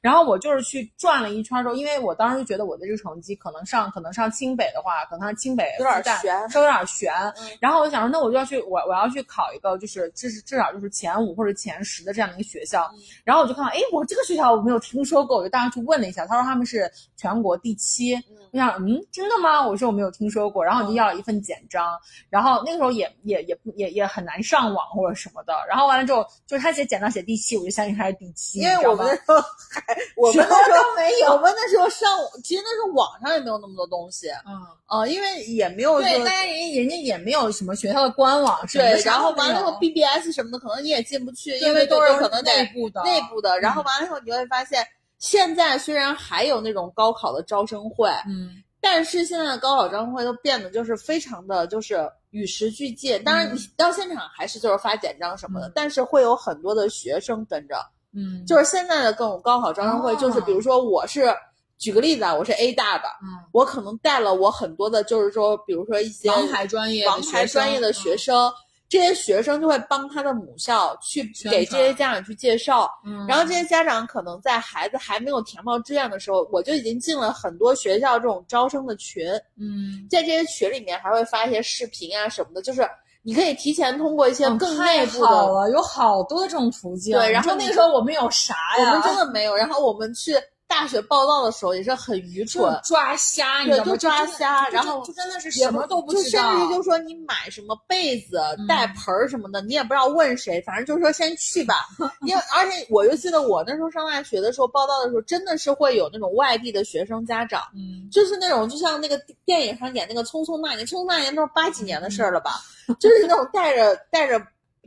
[0.00, 7.12] 然后我就是去转了一圈之后，因为我当时就觉得我的这个成绩可能上可能上清北的话，可能上清北有点悬稍微有点悬。
[7.38, 12.90] 嗯然后我就想说，那我就要去，我我要去考一个，就是至至少就是前五或者前十的这样的一个学校。
[12.94, 18.14] 嗯然后我就看到，哎，我这个学校我没有听说过，我就大概去问了一下，他说他们是全国第七。
[18.52, 19.66] 我想，嗯，真的吗？
[19.66, 21.98] 我说我没有听说过，然后我就要了一份简章，
[22.30, 32.08] 然后那个时候也也也也也很难上网或者什么的，然后完了之后，就是他写简章写第七，我就相信他是第七，因为我们那时候还，我们那时候没有我们那时候上，
[32.44, 34.54] 其实那时候网上也没有那么多东西，嗯，
[34.86, 43.58] 呃，因为也没有对，说大家人人家也没有什么学校的官网什么的，对，然后完了以后 BBS 什么的，可能你也进不去，因为都是可能在内部的内部的。
[43.60, 44.86] 然后完了以后，你会发现，
[45.18, 53.22] 现在虽然还有那种高考的招生会，嗯但是现在的高考招生会都变得就是非常的就是与时俱进。
[53.24, 57.76] 当然，嗯你到现场还是就是发简章什么的，嗯但是会有很多的学生跟着。
[58.16, 61.34] 嗯，就是现在的各种高考招生会，哦就是比如说我是。
[61.78, 68.52] 举个例子啊，我是 A 大的，嗯我可能带了我很多的，就是说，比如说一些王牌专业王牌专业的学学生，
[68.88, 79.26] 这些学生就会帮他的母校去给这些家长去介绍，嗯，然后这些家长可能在孩子还没有填报志愿的时候，我就已经进了很多学校这种招生的群，
[79.58, 82.88] 嗯，在这些群里面还会发一些视频啊什么的，就是
[83.22, 87.16] 你可以提前通过一些嗯更内部的，好了，有好多的这种途径。
[87.16, 88.90] 对然后那个时候我们有啥呀？
[88.90, 90.34] 我们真的没有，然后我们去。
[90.66, 93.92] 大学报道的时候也是很愚蠢，抓瞎，你对，知道吗？
[93.92, 101.86] 就抓瞎，然后就真的是什么都不就甚知道，至于就说你买什么被子、嗯带盆儿什么的，你也不知道问谁，反正就是说先去吧。
[102.26, 107.62] 因为而且我就记得我那时候上大学的时候报道的时候，真的是会有那种外地的学生家长。
[107.74, 112.52] 嗯，就是那种，就像那个电影上演那个《匆匆那年》，《匆匆那年》都是八几年的事儿了吧？
[112.98, 114.40] 就是那种带着带着，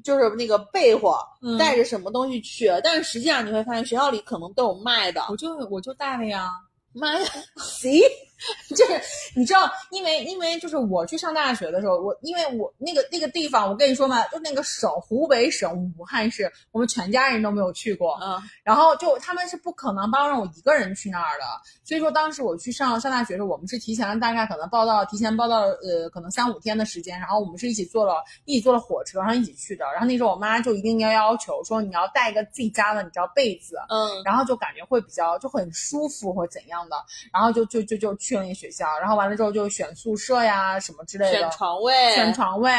[0.03, 5.21] 就是那个被窝，嗯带着什么东西去，但是实际上你会发现学校里可能都有卖的。
[5.29, 6.49] 我就我就带了呀。
[6.93, 7.25] 妈呀，
[7.57, 8.01] 行，
[8.75, 9.01] 就是
[9.35, 18.41] 你知道，因为因为就是我去上大学的时候，我因为我那个那个地方，我跟你说嘛，就那个省湖北省武汉市，我们全家人都没有去过，嗯。
[18.63, 21.45] 然后就他们是不可能帮让我一个人去那儿的，
[21.83, 34.21] 所以说当时我去上上大学的时候，我们是提前了大概可能报到提前报到呃可能三五天的时间，然后我们是一起坐了一起坐了火车，然后一起去的，然后那时候我妈就一定要要求说你要带一个自己家的你知道被子，嗯。
[34.25, 36.97] 然后就感觉会比较就很舒服或怎样的，
[37.31, 42.71] 然后就就就就去了那个学校，然后完了之后就选宿舍呀什么之类的，选床位，选床位，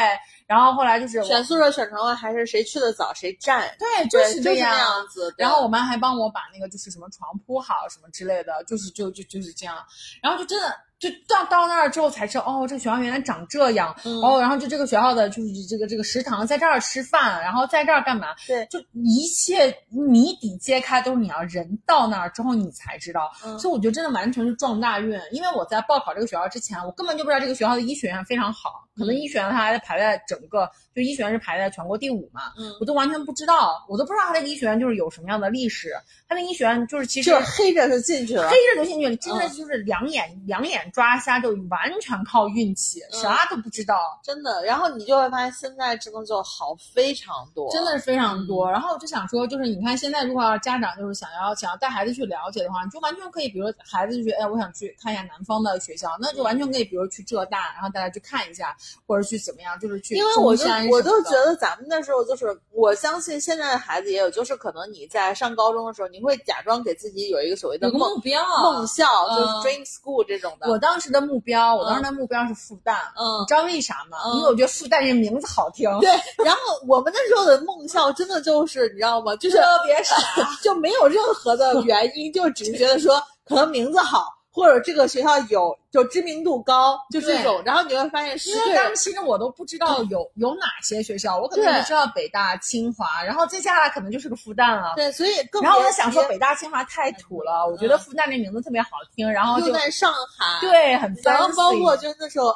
[0.45, 4.77] 然后后来就是选宿舍、选床位，还是谁去的早谁占，对，就是是这样
[5.07, 5.33] 子。
[5.37, 9.77] 然后我妈还帮我把那个就是什么床铺好什么之类的，就是就就就是这样，
[10.21, 14.19] 然后就真的就到到那儿之后才知道，哦，这个学校原来长这样，嗯。
[14.21, 18.35] 哦，然后就这个学校的就是这个这个食堂在这儿吃饭，然后在这儿干嘛？
[18.45, 18.65] 对。
[18.65, 23.57] 就一切谜底揭开都是你要人到那儿之后你才知道，嗯。
[23.57, 30.69] 所以我觉得真的完全是撞大运，因为我在报考这个学校之前，我根本就不知道这个学校的医学院非常好，可能嗯医学院它还排在整个
[30.99, 35.93] 就医学院是排在全国第五嘛，嗯我都完全不知道，我都不知道他这个医学院就是有什么样的历史，
[36.27, 38.55] 他那医学院就是其实就是黑着就进去了黑。
[38.75, 48.67] 着就进去了，真的就是两眼、两眼抓瞎，就完全靠运气，嗯啥都不知道，真的，然后你就会发现现在真的就好非常多，真的是非常多。
[48.67, 58.75] 嗯然后我就想说，就是你看现在如果要家长就是想要想要带孩子去了解的话，你就完全可以，比如说孩子就觉得，哎，我想去看一下南方的学校，那就完全可以，比如去浙大，然后带他去看一下，
[59.07, 70.69] 或者去怎么样，就是去因为我就中山我就觉得咱们那时候就是，我相信现在的孩子也有，就是可能你在上高中的时候，你会假装给自己有一个所谓的梦目标，梦校，就是嗯 dream school 这种的。
[70.69, 74.17] 我当时的目标，我当时的目标是复旦，嗯你知道为啥吗？
[74.25, 76.09] 嗯因为我觉得复旦这名字好听，对，
[76.43, 79.35] 然后我们那时候的梦校真的就是你知道吗？
[79.37, 80.15] 就是特别傻。
[80.63, 84.25] 就没有任何的原因，就只是觉得说可能名字好，
[84.59, 87.61] 或者这个学校有就知名度高，就这种。
[87.65, 94.93] 然后你会发现十因为当时，其实我都不知道有 有哪些学校，我可能对就知道北大、清华，然后接下来可能就是个复旦了。
[94.95, 102.53] 对，所以更然后我就想说，北大、清华太土了，我觉得复旦这名字特别好听，然后就又在上海，对很然后包括就那时候，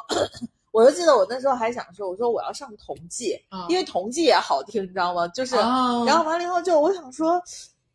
[0.72, 5.26] 我就记得我那时候还想说，我说我要上同济，嗯因为同济也好听，你知道吗？
[5.28, 7.40] 就是，哦然后完了以后就我想说，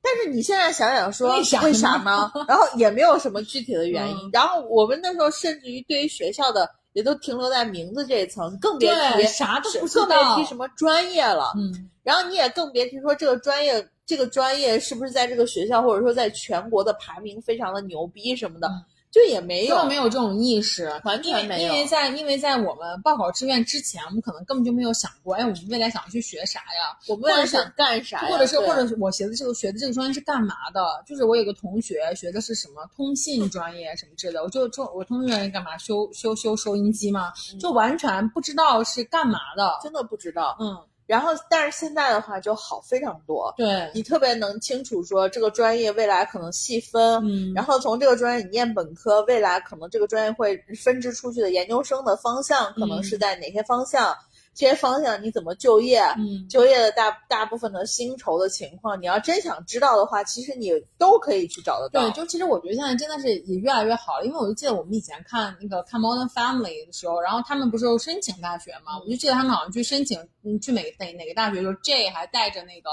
[0.02, 1.60] 但是你现在想想说为啥
[2.04, 2.32] 呢？
[2.48, 4.16] 然后也没有什么具体的原因。
[4.16, 11.52] 嗯然后我们那时候甚至于对于学校的也都停留在名字这一层，更别提啥都不知道更别提什么专业了。
[11.58, 26.98] 嗯，然后你也更别提说这个专业，这个专业是不是在这个学校或者说在全国的排名非常的牛逼什么的，嗯就也没有没有这种意识，完全没有因为在因为在我们报考志愿之前，我们可能根本就没有想过，哎，我们未来想要去学啥呀？
[27.08, 30.82] 我们未来想干啥呀，或者是或者是我学的这个学的这个专业是干嘛的？
[31.08, 35.78] 就是我有个同学学的是什么通信专业什么之类的，我就就我通信专业干嘛？
[35.78, 37.34] 修修修收音机吗？
[37.60, 39.80] 就完全不知道是干嘛的。
[39.82, 40.56] 真的不知道。
[40.60, 40.78] 嗯，
[41.10, 54.16] 然后，但是现在的话就好非常多，对，你特别能清楚说这个专业未来可能细分，嗯，然后从这个专业你念本科，未来可能这个专业会分支出去的研究生的方向可能是在哪些方向，
[54.60, 62.02] 这些方向你怎么就业，嗯，就业的大大部分的薪酬的情况，你要真想知道的话，其实你都可以去找得到。
[62.02, 72.90] 对，就其实我觉得现在真的是也越来越好了，因为我就记得我们以前看那个看 Modern Family 的时候，然后他们不是有申请大学嘛，我就记得他们好像去申请，嗯，去哪个哪哪个大学，就是 J 还带着那个。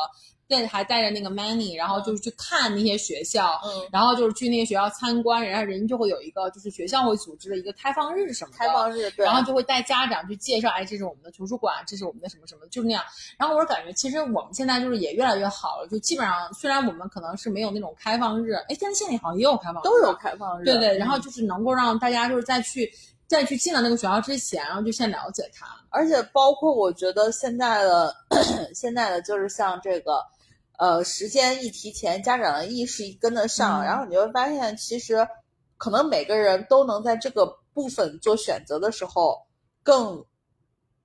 [0.49, 13.03] 带还带着那个 Manny，然后就是去看那些学校，嗯，然后就是去那些学校参观，然后人就会有一个就是学校会组织的一个开放日什么的，开放日对，然后就会带家长去介绍，哎，这是我们的图书馆，这是我们的什么什么，就是那样。
[13.39, 20.65] 然后我是感觉，其实我们现在就是也越来越好了，就基本上虽然我们可能是没有那种开放日，哎，但是现在好像也有开放日，都有开放日。
[20.65, 22.91] 对对，然后嗯就是能够让大家就是再去
[23.27, 25.67] 在去进了那个学校之前，然后就先了解它。
[25.91, 28.15] 而且包括我觉得现在的
[28.75, 30.23] 现在的就是像这个，
[30.79, 35.27] 呃，时间一提前，家长的意识一跟得上，嗯然后你会发现，其实
[35.77, 39.39] 可能每个人都能在这个部分做选择的时候
[39.83, 40.25] 更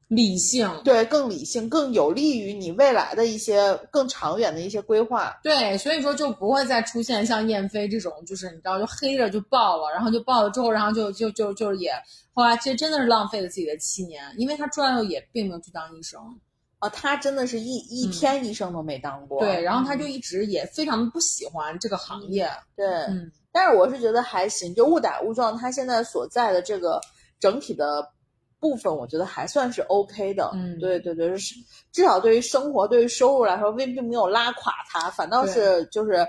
[0.07, 0.69] 理性。
[0.83, 5.39] 对，更理性，更有利于你未来的一些更长远的一些规划。
[5.41, 11.93] 对，所以说就不会再出现像燕飞这种，就是你知道，就黑着就报了，然后就报了之后，然后就就就就也
[12.33, 16.19] 后来其实真的是浪费了自己的七年，因为他出来后也并没有去当医生。
[16.81, 19.39] 啊，他真的是一一天医生都没当过。
[19.39, 22.49] 对，然后他就一直也非常不喜欢这个行业。
[22.75, 26.99] 对，嗯，但是我是觉得还行，就误打误撞，他现在所在的这个
[27.39, 28.11] 整体的
[28.59, 30.49] 部分，我觉得还算是 OK 的。
[30.55, 31.53] 嗯对对对，是
[31.91, 36.27] 至少对于生活、对于收入来说，并并没有拉垮他，反倒是就是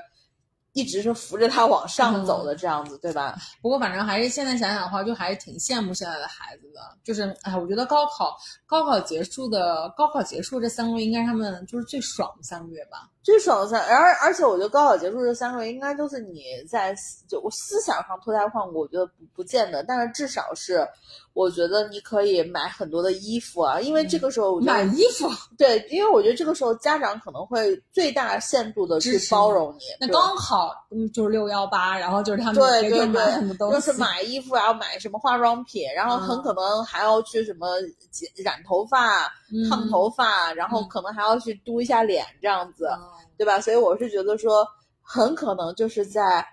[0.73, 3.37] 一直是扶着他往上走的这样子，对吧？
[3.61, 6.81] 不过反正还是现在想想的话，就还是挺羡慕现在的孩子的。
[7.05, 13.09] 就是哎，我觉得高考高考结束的高考结束这三个月，应该是他们就是最爽的三个月吧。
[13.23, 20.85] 最爽的三，而而且我觉得高考结束这三个月，应该都是你在思就我思想上脱胎换骨，我觉得不不见得，但是至少是，
[21.33, 29.83] 我觉得你可以买很多的衣服啊，因为这个时候我觉得买衣服， 对，因为我觉得这个时候家长可能会最大限度的去包容你。
[30.01, 37.69] 那刚好嗯就是六幺八，然后就是他们对对也就买很多对，东西，就是买衣服，然后买什么化妆品，然后很嗯可能还要去什么
[38.11, 42.89] 剪染头发、嗯烫头发，然后嗯可能还要去嘟一下脸这样子。
[42.91, 43.61] 嗯对吧？
[43.61, 44.67] 所以我是觉得说，
[45.03, 46.47] 很可能就是在，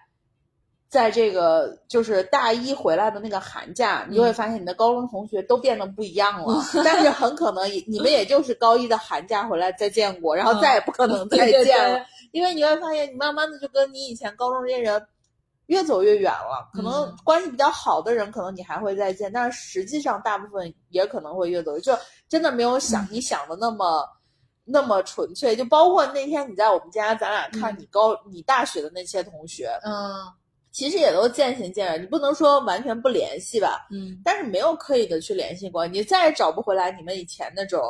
[0.88, 6.64] 在这个就是大一回来的那个寒假，你就会发现你的高中同学都变得不一样了。
[6.84, 15.06] 但是很可能也你们也就是高一的寒假回来再见过，然后再也不可能 再见了，对因为你会发现你慢慢的就跟你以前高中这些人。
[15.70, 21.96] 越走越远了，可能嗯关系比较好的人，可能你还会再见，但是实际上大部分也可能会越走越，就
[22.28, 24.04] 真的没有想你想的那么、
[24.70, 25.56] 那么纯粹。
[25.56, 29.94] 就包括那天你在我们家，咱俩看你高、你大学的那些同学，嗯
[30.72, 32.02] 其实也都渐行渐远。
[32.02, 37.82] 你不能说完全不联系吧，嗯，但是没有刻意的去联系过，你再也找不回来你们以前那种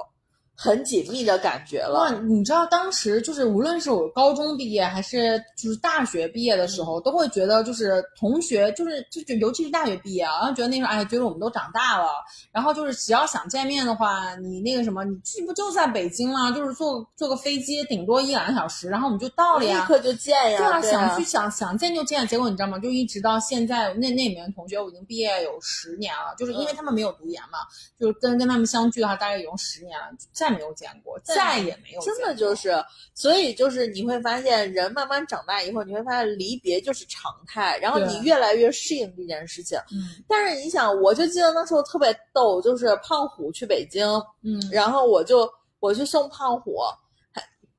[0.62, 2.20] 很紧密的感觉哇，了。
[2.20, 12.10] 你知道当时就是无论是我高中毕业还是就是大学毕业的时嗯候，都会觉得就是同学就是就就尤其是大学毕业啊，然后觉得那时候哎，觉得我们都长大了，
[12.52, 16.52] 然后就是只要想见面的话，你那个什么，你这不就在北京吗？
[16.52, 19.80] 就是坐坐个飞机，顶多一两个小时，然后我们就到了呀。
[19.80, 22.78] 立刻就见呀，对啊，对想去想想见就见，结果你知道吗？
[22.80, 27.60] 就一直到现在，那那里面的同学我已经毕业有十年了，就是因为嗯他们没有读研嘛，
[27.98, 30.08] 就是跟跟他们相聚的话，大概已经十年了，
[30.50, 32.74] 再没有见过，再也没有见真的就是，
[33.14, 39.78] 所以就是你会发现，人慢慢长大以后，你会发现离别就是常态，然后你越来越适应这件事情。
[39.92, 44.08] 嗯但是你想，我就记得那时候特别逗，就是胖虎去北京，
[44.44, 46.78] 嗯，然后我就我去送胖虎，
[47.09, 47.09] 还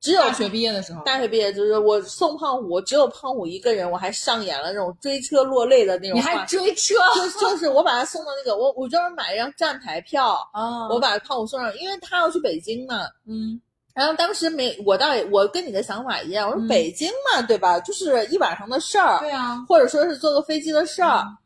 [0.01, 13.05] 只有大学毕业的时候，大学毕业，就是我送胖虎，只有胖虎一个人，我还上演了那种追车落泪的那种你，还追车就就是我把他送到那个，我我专门买一张站台票，啊我把胖虎送上，因为他要去北京嘛。
[13.27, 13.61] 嗯
[13.93, 17.79] 然后当时没，我倒也，我跟你的想法一样，我说嗯北京嘛，对吧？
[17.81, 21.21] 就是一晚上的事儿，对啊，或者说是坐个飞机的事儿。
[21.23, 21.37] 嗯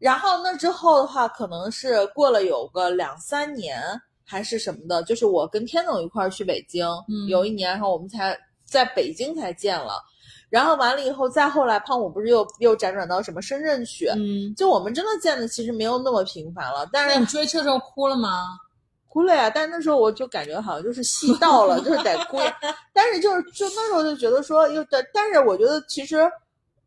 [0.00, 3.82] 然后那之后的话，可能是过了有个两三年
[4.30, 10.00] 还是什么的，就是我跟天总一块儿去北京，嗯有一年，然后我们才在北京才见了。
[10.48, 18.46] 然后完了以后，再后来胖虎不是又又辗转到什么深圳去，嗯，就我们真的见的其实没有那么频繁了，但是你追车的时候哭了吗？
[19.10, 22.36] 哭了呀，但是那时候我就感觉好像就是戏到了，就是得哭。
[22.94, 26.30] 但是就是就那时候就觉得说，又但，但是我觉得其实，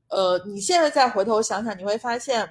[0.09, 2.49] 呃，你现在再回头想想，你会发现，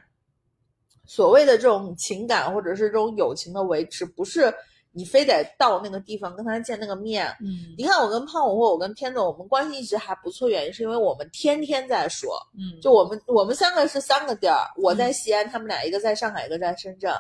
[1.07, 4.53] 所谓的这种情感或者是这种友情的维持，不是
[4.93, 7.27] 你非得到那个地方跟他见那个面。
[7.41, 17.13] 嗯你看，我跟胖虎或我跟天总，我们关系一直还不错，原因是因为我们天天在说，嗯，就我们我们三个是三个地儿，我在西安，他们俩一个在上海，一个在深圳，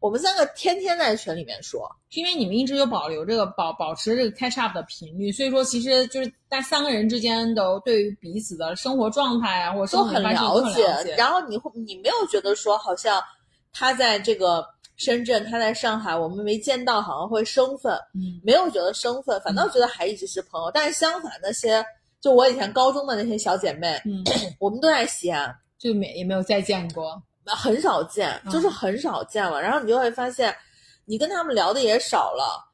[0.00, 1.88] 我们三个天天在群里面说。
[2.10, 10.60] 是因为你们一直有保留这个保保持这个 catch up 的频率，所以说其实就是在三个人之间都对于彼此的生活状态啊，或者都很了
[11.04, 11.14] 解。
[11.16, 13.22] 然后你会，你没有觉得说好像
[13.72, 14.66] 他在这个
[15.00, 20.70] 深圳，他在上海，我们没见到，好像会生分，嗯没有觉得生分，反倒觉得还一直是朋友。
[20.70, 21.82] 但是相反，那些
[22.20, 24.22] 就我以前高中的那些小姐妹，嗯，
[24.60, 27.20] 我们都在西安，就没也没有再见过。
[27.46, 29.58] 很少见，就是嗯很少见了。
[29.58, 30.54] 然后你就会发现，
[31.06, 32.66] 你跟他们聊的也少了。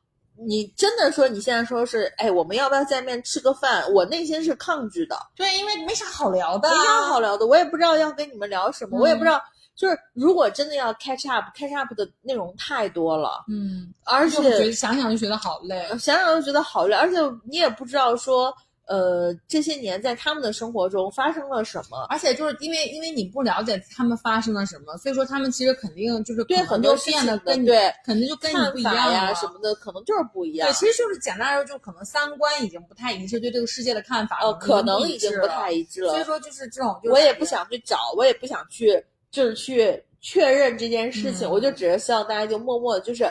[0.48, 3.90] 你真的说你现在说是，哎，我们要不要见面吃个饭？
[3.94, 5.16] 我内心是抗拒的。
[5.36, 7.20] 对，因为没啥好聊的、啊没啥好。
[7.20, 9.42] 聊的，我也不知道要跟你们聊什么，我也不知嗯道，
[9.76, 15.86] 就是如果真的要 catch up，catch up 的内容太多了，嗯，而就觉得且想想就觉得好累。
[15.98, 18.50] 想想就觉得好累，而且你也不知道说，
[18.86, 22.06] 呃，这些年在他们的生活中发生了什么。
[22.08, 30.72] 而且就是因为因为你不了解他们发生了什么，所以说他们其实肯定就是对很多变得跟你对肯定就跟你不一样了呀什么的，可能就是不一样对，。
[30.72, 36.24] 其实就是简单来说，就可能三观已经不太一致，对这个世界的看法呃，可能已经不太一致了所以。
[36.24, 39.04] 说就是这种，就是我也不想去找，我也不想去，
[39.36, 41.50] 就是去确认这件事情，嗯。
[41.50, 43.30] 我就只是希望大家就默默的就是，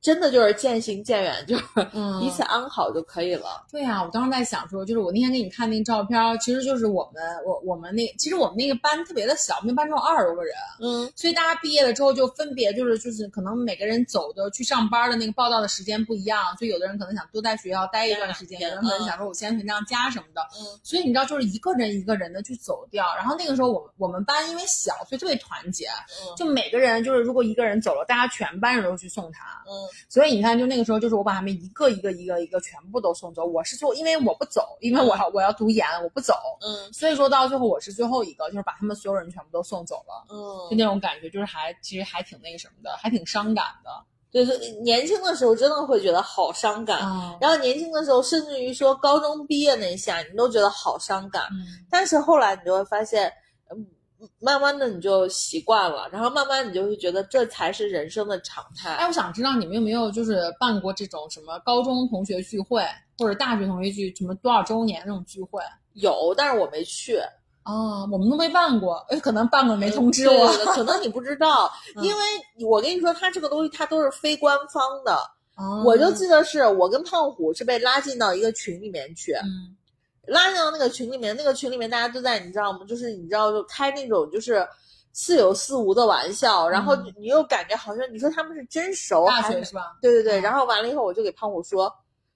[0.00, 2.20] 真的就是渐行渐远，就是嗯。
[2.20, 3.64] 彼此安好就可以了。
[3.70, 11.12] 对呀、我当时在想说，就是我那天给你看那个照片儿，其实就是我们我我们那其实我们那个班特别的小，我们那班只有二十多个人，嗯。
[11.16, 20.78] 所以大家毕业了之后就分别就是就是可能每个人走的去上班的那个报道的时间不一样，所以有的人可能想多在学校待一段时间，有的人可能想说我先回趟家什么的，嗯。
[20.82, 26.36] 所以你知道就是一个人一个人的去走掉，然后那个时候我们我们班因为小，所以特别团结，嗯。
[26.36, 33.44] 就每个人就是如果一个人走了，大家全班人都去送他，嗯所以你看，就那个时候，就是我把他们一个一个一个一个全部都送走。
[33.44, 36.34] 我是做，因为我不走，因为我要我要读研，我不走。
[36.60, 40.24] 嗯所以说到最后，我是最后一个，就是把他们所有人全部都送走了。
[40.30, 40.36] 嗯
[40.70, 43.90] 就嗯，那种感觉，就是还其实还挺那个什么的，还挺伤感的。
[44.30, 46.98] 对对，年轻的时候真的会觉得好伤感。
[46.98, 51.44] 啊，然后年轻的时候，甚至于说高中毕业那一下，你都觉得好伤感。
[51.50, 53.32] 嗯，但是后来你就会发现，嗯，
[54.40, 58.92] 慢慢的你就习惯了，然后慢慢你就会觉得这才是人生的常态。
[58.94, 62.82] 哎，我想知道你们有没有就是办过这种什么高中同学聚会，
[63.18, 65.62] 或者大学同学聚，什么多少周年那种聚会？
[65.94, 67.18] 有，但是我没去。
[67.62, 70.48] 啊，我们都没办过，哎，可能办过没通知对我。
[70.72, 72.20] 可能你不知道， 嗯因为
[72.66, 75.12] 我跟你说，它这个东西它都是非官方的。
[75.54, 79.76] 啊我就记得是我跟胖虎是被拉进到一个群里面去，嗯
[80.28, 82.80] 拉进到那个群里面，那个群里面大家都在，你知道吗？
[82.86, 84.66] 就是你知道，就开那种就是
[85.12, 89.96] 似有似无的玩笑，然后嗯你又感觉好像你说他们是真熟，大学是吧？
[90.00, 91.92] 对对对，嗯然后完了以后，我就给胖虎说，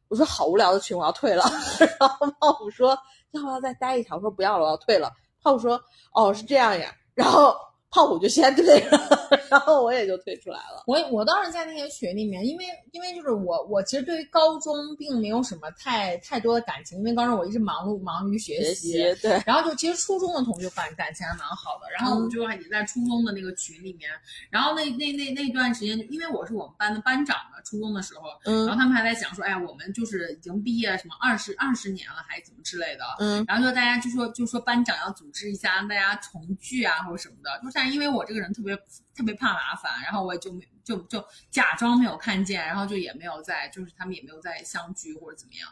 [0.09, 1.44] 我说好无聊的群，我要退了。
[2.01, 2.98] 然后胖虎说，
[3.32, 4.16] 要不要再待一条？
[4.16, 5.10] 我说不要了，我要退了。
[5.43, 5.81] 胖虎说，
[6.14, 6.94] 哦，是这样呀。
[7.14, 7.55] 然后
[7.93, 8.98] 胖虎就先退了，
[9.51, 10.82] 然后我也就退出来了。
[10.86, 18.93] 我我当时在那些群里面，因为因为就是我我其实对于高中并没有什么太太多的感情，因为高中我一直忙碌忙于学学习。
[19.20, 24.10] 对，然后就其实初中的同学感感情还蛮好的，然后就也在初中的那个群里面，
[24.48, 28.23] 然后那那那那段时间，因为我是我们班的班长嘛，初中的时候，
[28.66, 38.76] 然后嗯他们还在讲说，哎呀，我们就是已经毕业什么二十二十年了，还怎么之类的，嗯然后就大家就说就说班长要组织一下让大家重聚啊或者什么的，就是但是因为我这个人特别
[39.12, 45.68] 特别怕麻烦，然后我也就没就就假装没有看见，然后就也没有在就是他们也没有在相聚或者怎么样。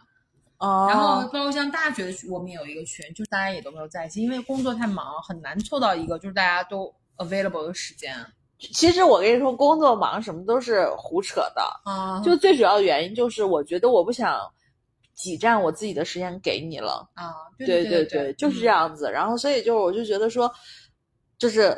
[0.58, 8.12] 哦，然后包括像大学我们也有一个群，就是大家也都没有在一起，因为工作太忙，很难凑到一个就是大家都 available 的时间。
[8.58, 11.62] 其实我跟你说，工作忙什么都是胡扯的。
[11.84, 14.38] 啊就最主要的原因就是，我觉得我不想
[15.14, 17.08] 挤占我自己的时间给你了。
[17.14, 19.10] 啊，对对对，就是这嗯样子。
[19.10, 20.52] 然后所以就是我就觉得说，
[21.38, 21.74] 就是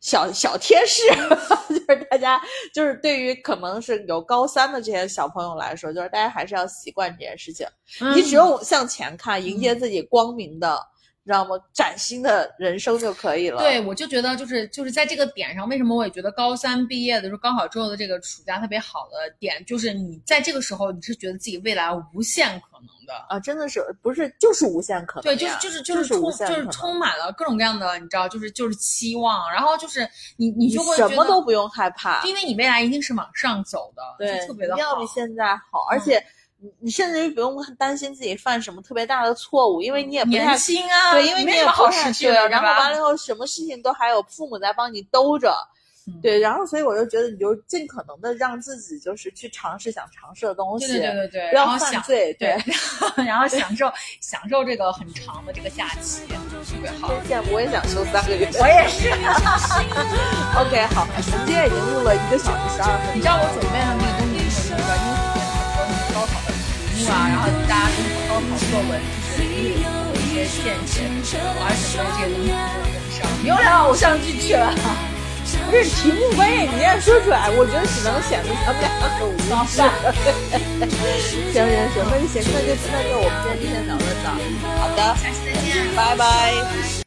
[0.00, 1.02] 小小贴士，
[1.68, 2.40] 就是大家
[2.74, 7.66] 就是对于可能是有高三的这些小朋友来说，就是大家还是要习惯这件事情。
[8.00, 10.80] 嗯你只有向前看，迎接自己光明的，
[11.22, 11.50] 你知道吗？
[11.74, 13.60] 崭新的人生就可以了。
[13.60, 23.26] 对，我就觉得就是就是在这个点上，为什么我也觉得高三毕业的时候，高考之后的这个暑假特别好的点，就是你在这个时候，你是觉得自己未来无限可能的。
[23.28, 35.06] 啊，真的是不是就是无限可能对，就是就是就是充就是充满了各种各样的，你知道，就是就是期望，然后就是你你就会什觉得么都不用害怕，因为你未来一定是往上走的，对，就特别的好一定要比。
[35.08, 36.24] 现在好，而嗯且
[36.58, 45.54] 你你甚至于不用担心自己犯什么特别大的错误，因为你也不太年轻啊，对，因为你也不太失去的，对，然后完了以后，什么事情都还有父母在帮你兜着，
[46.06, 52.56] 嗯对，然后所以我就觉得你就尽可能的让自己就是去尝试想尝试的东西，对对对对对，不要然后享犯罪，对，
[53.24, 56.34] 然后享受享受这个很长的这个假期，特
[56.80, 57.08] 别好。
[57.08, 58.48] 真羡慕，我也想休三个月。
[58.54, 59.10] 我也是，
[60.58, 68.96] OK，好，我们今天已经录了一个小时十二分你知道我准备的那个东西是那个，因为很多那个高考的题目啊，然后大家跟高考作文
[69.36, 73.20] 就是有一些见解，我还准备这些东西跟上。
[73.42, 74.72] 你又聊偶像剧去了，
[75.58, 79.36] 不是题目关键，你这样说出来，我觉得只能显得咱们俩很无
[79.66, 79.80] 知。
[81.52, 84.30] 行行行，那就行，那就那就我们今天就先聊到这儿。
[84.78, 85.68] 好的，下期再见。
[85.94, 86.99] 拜拜。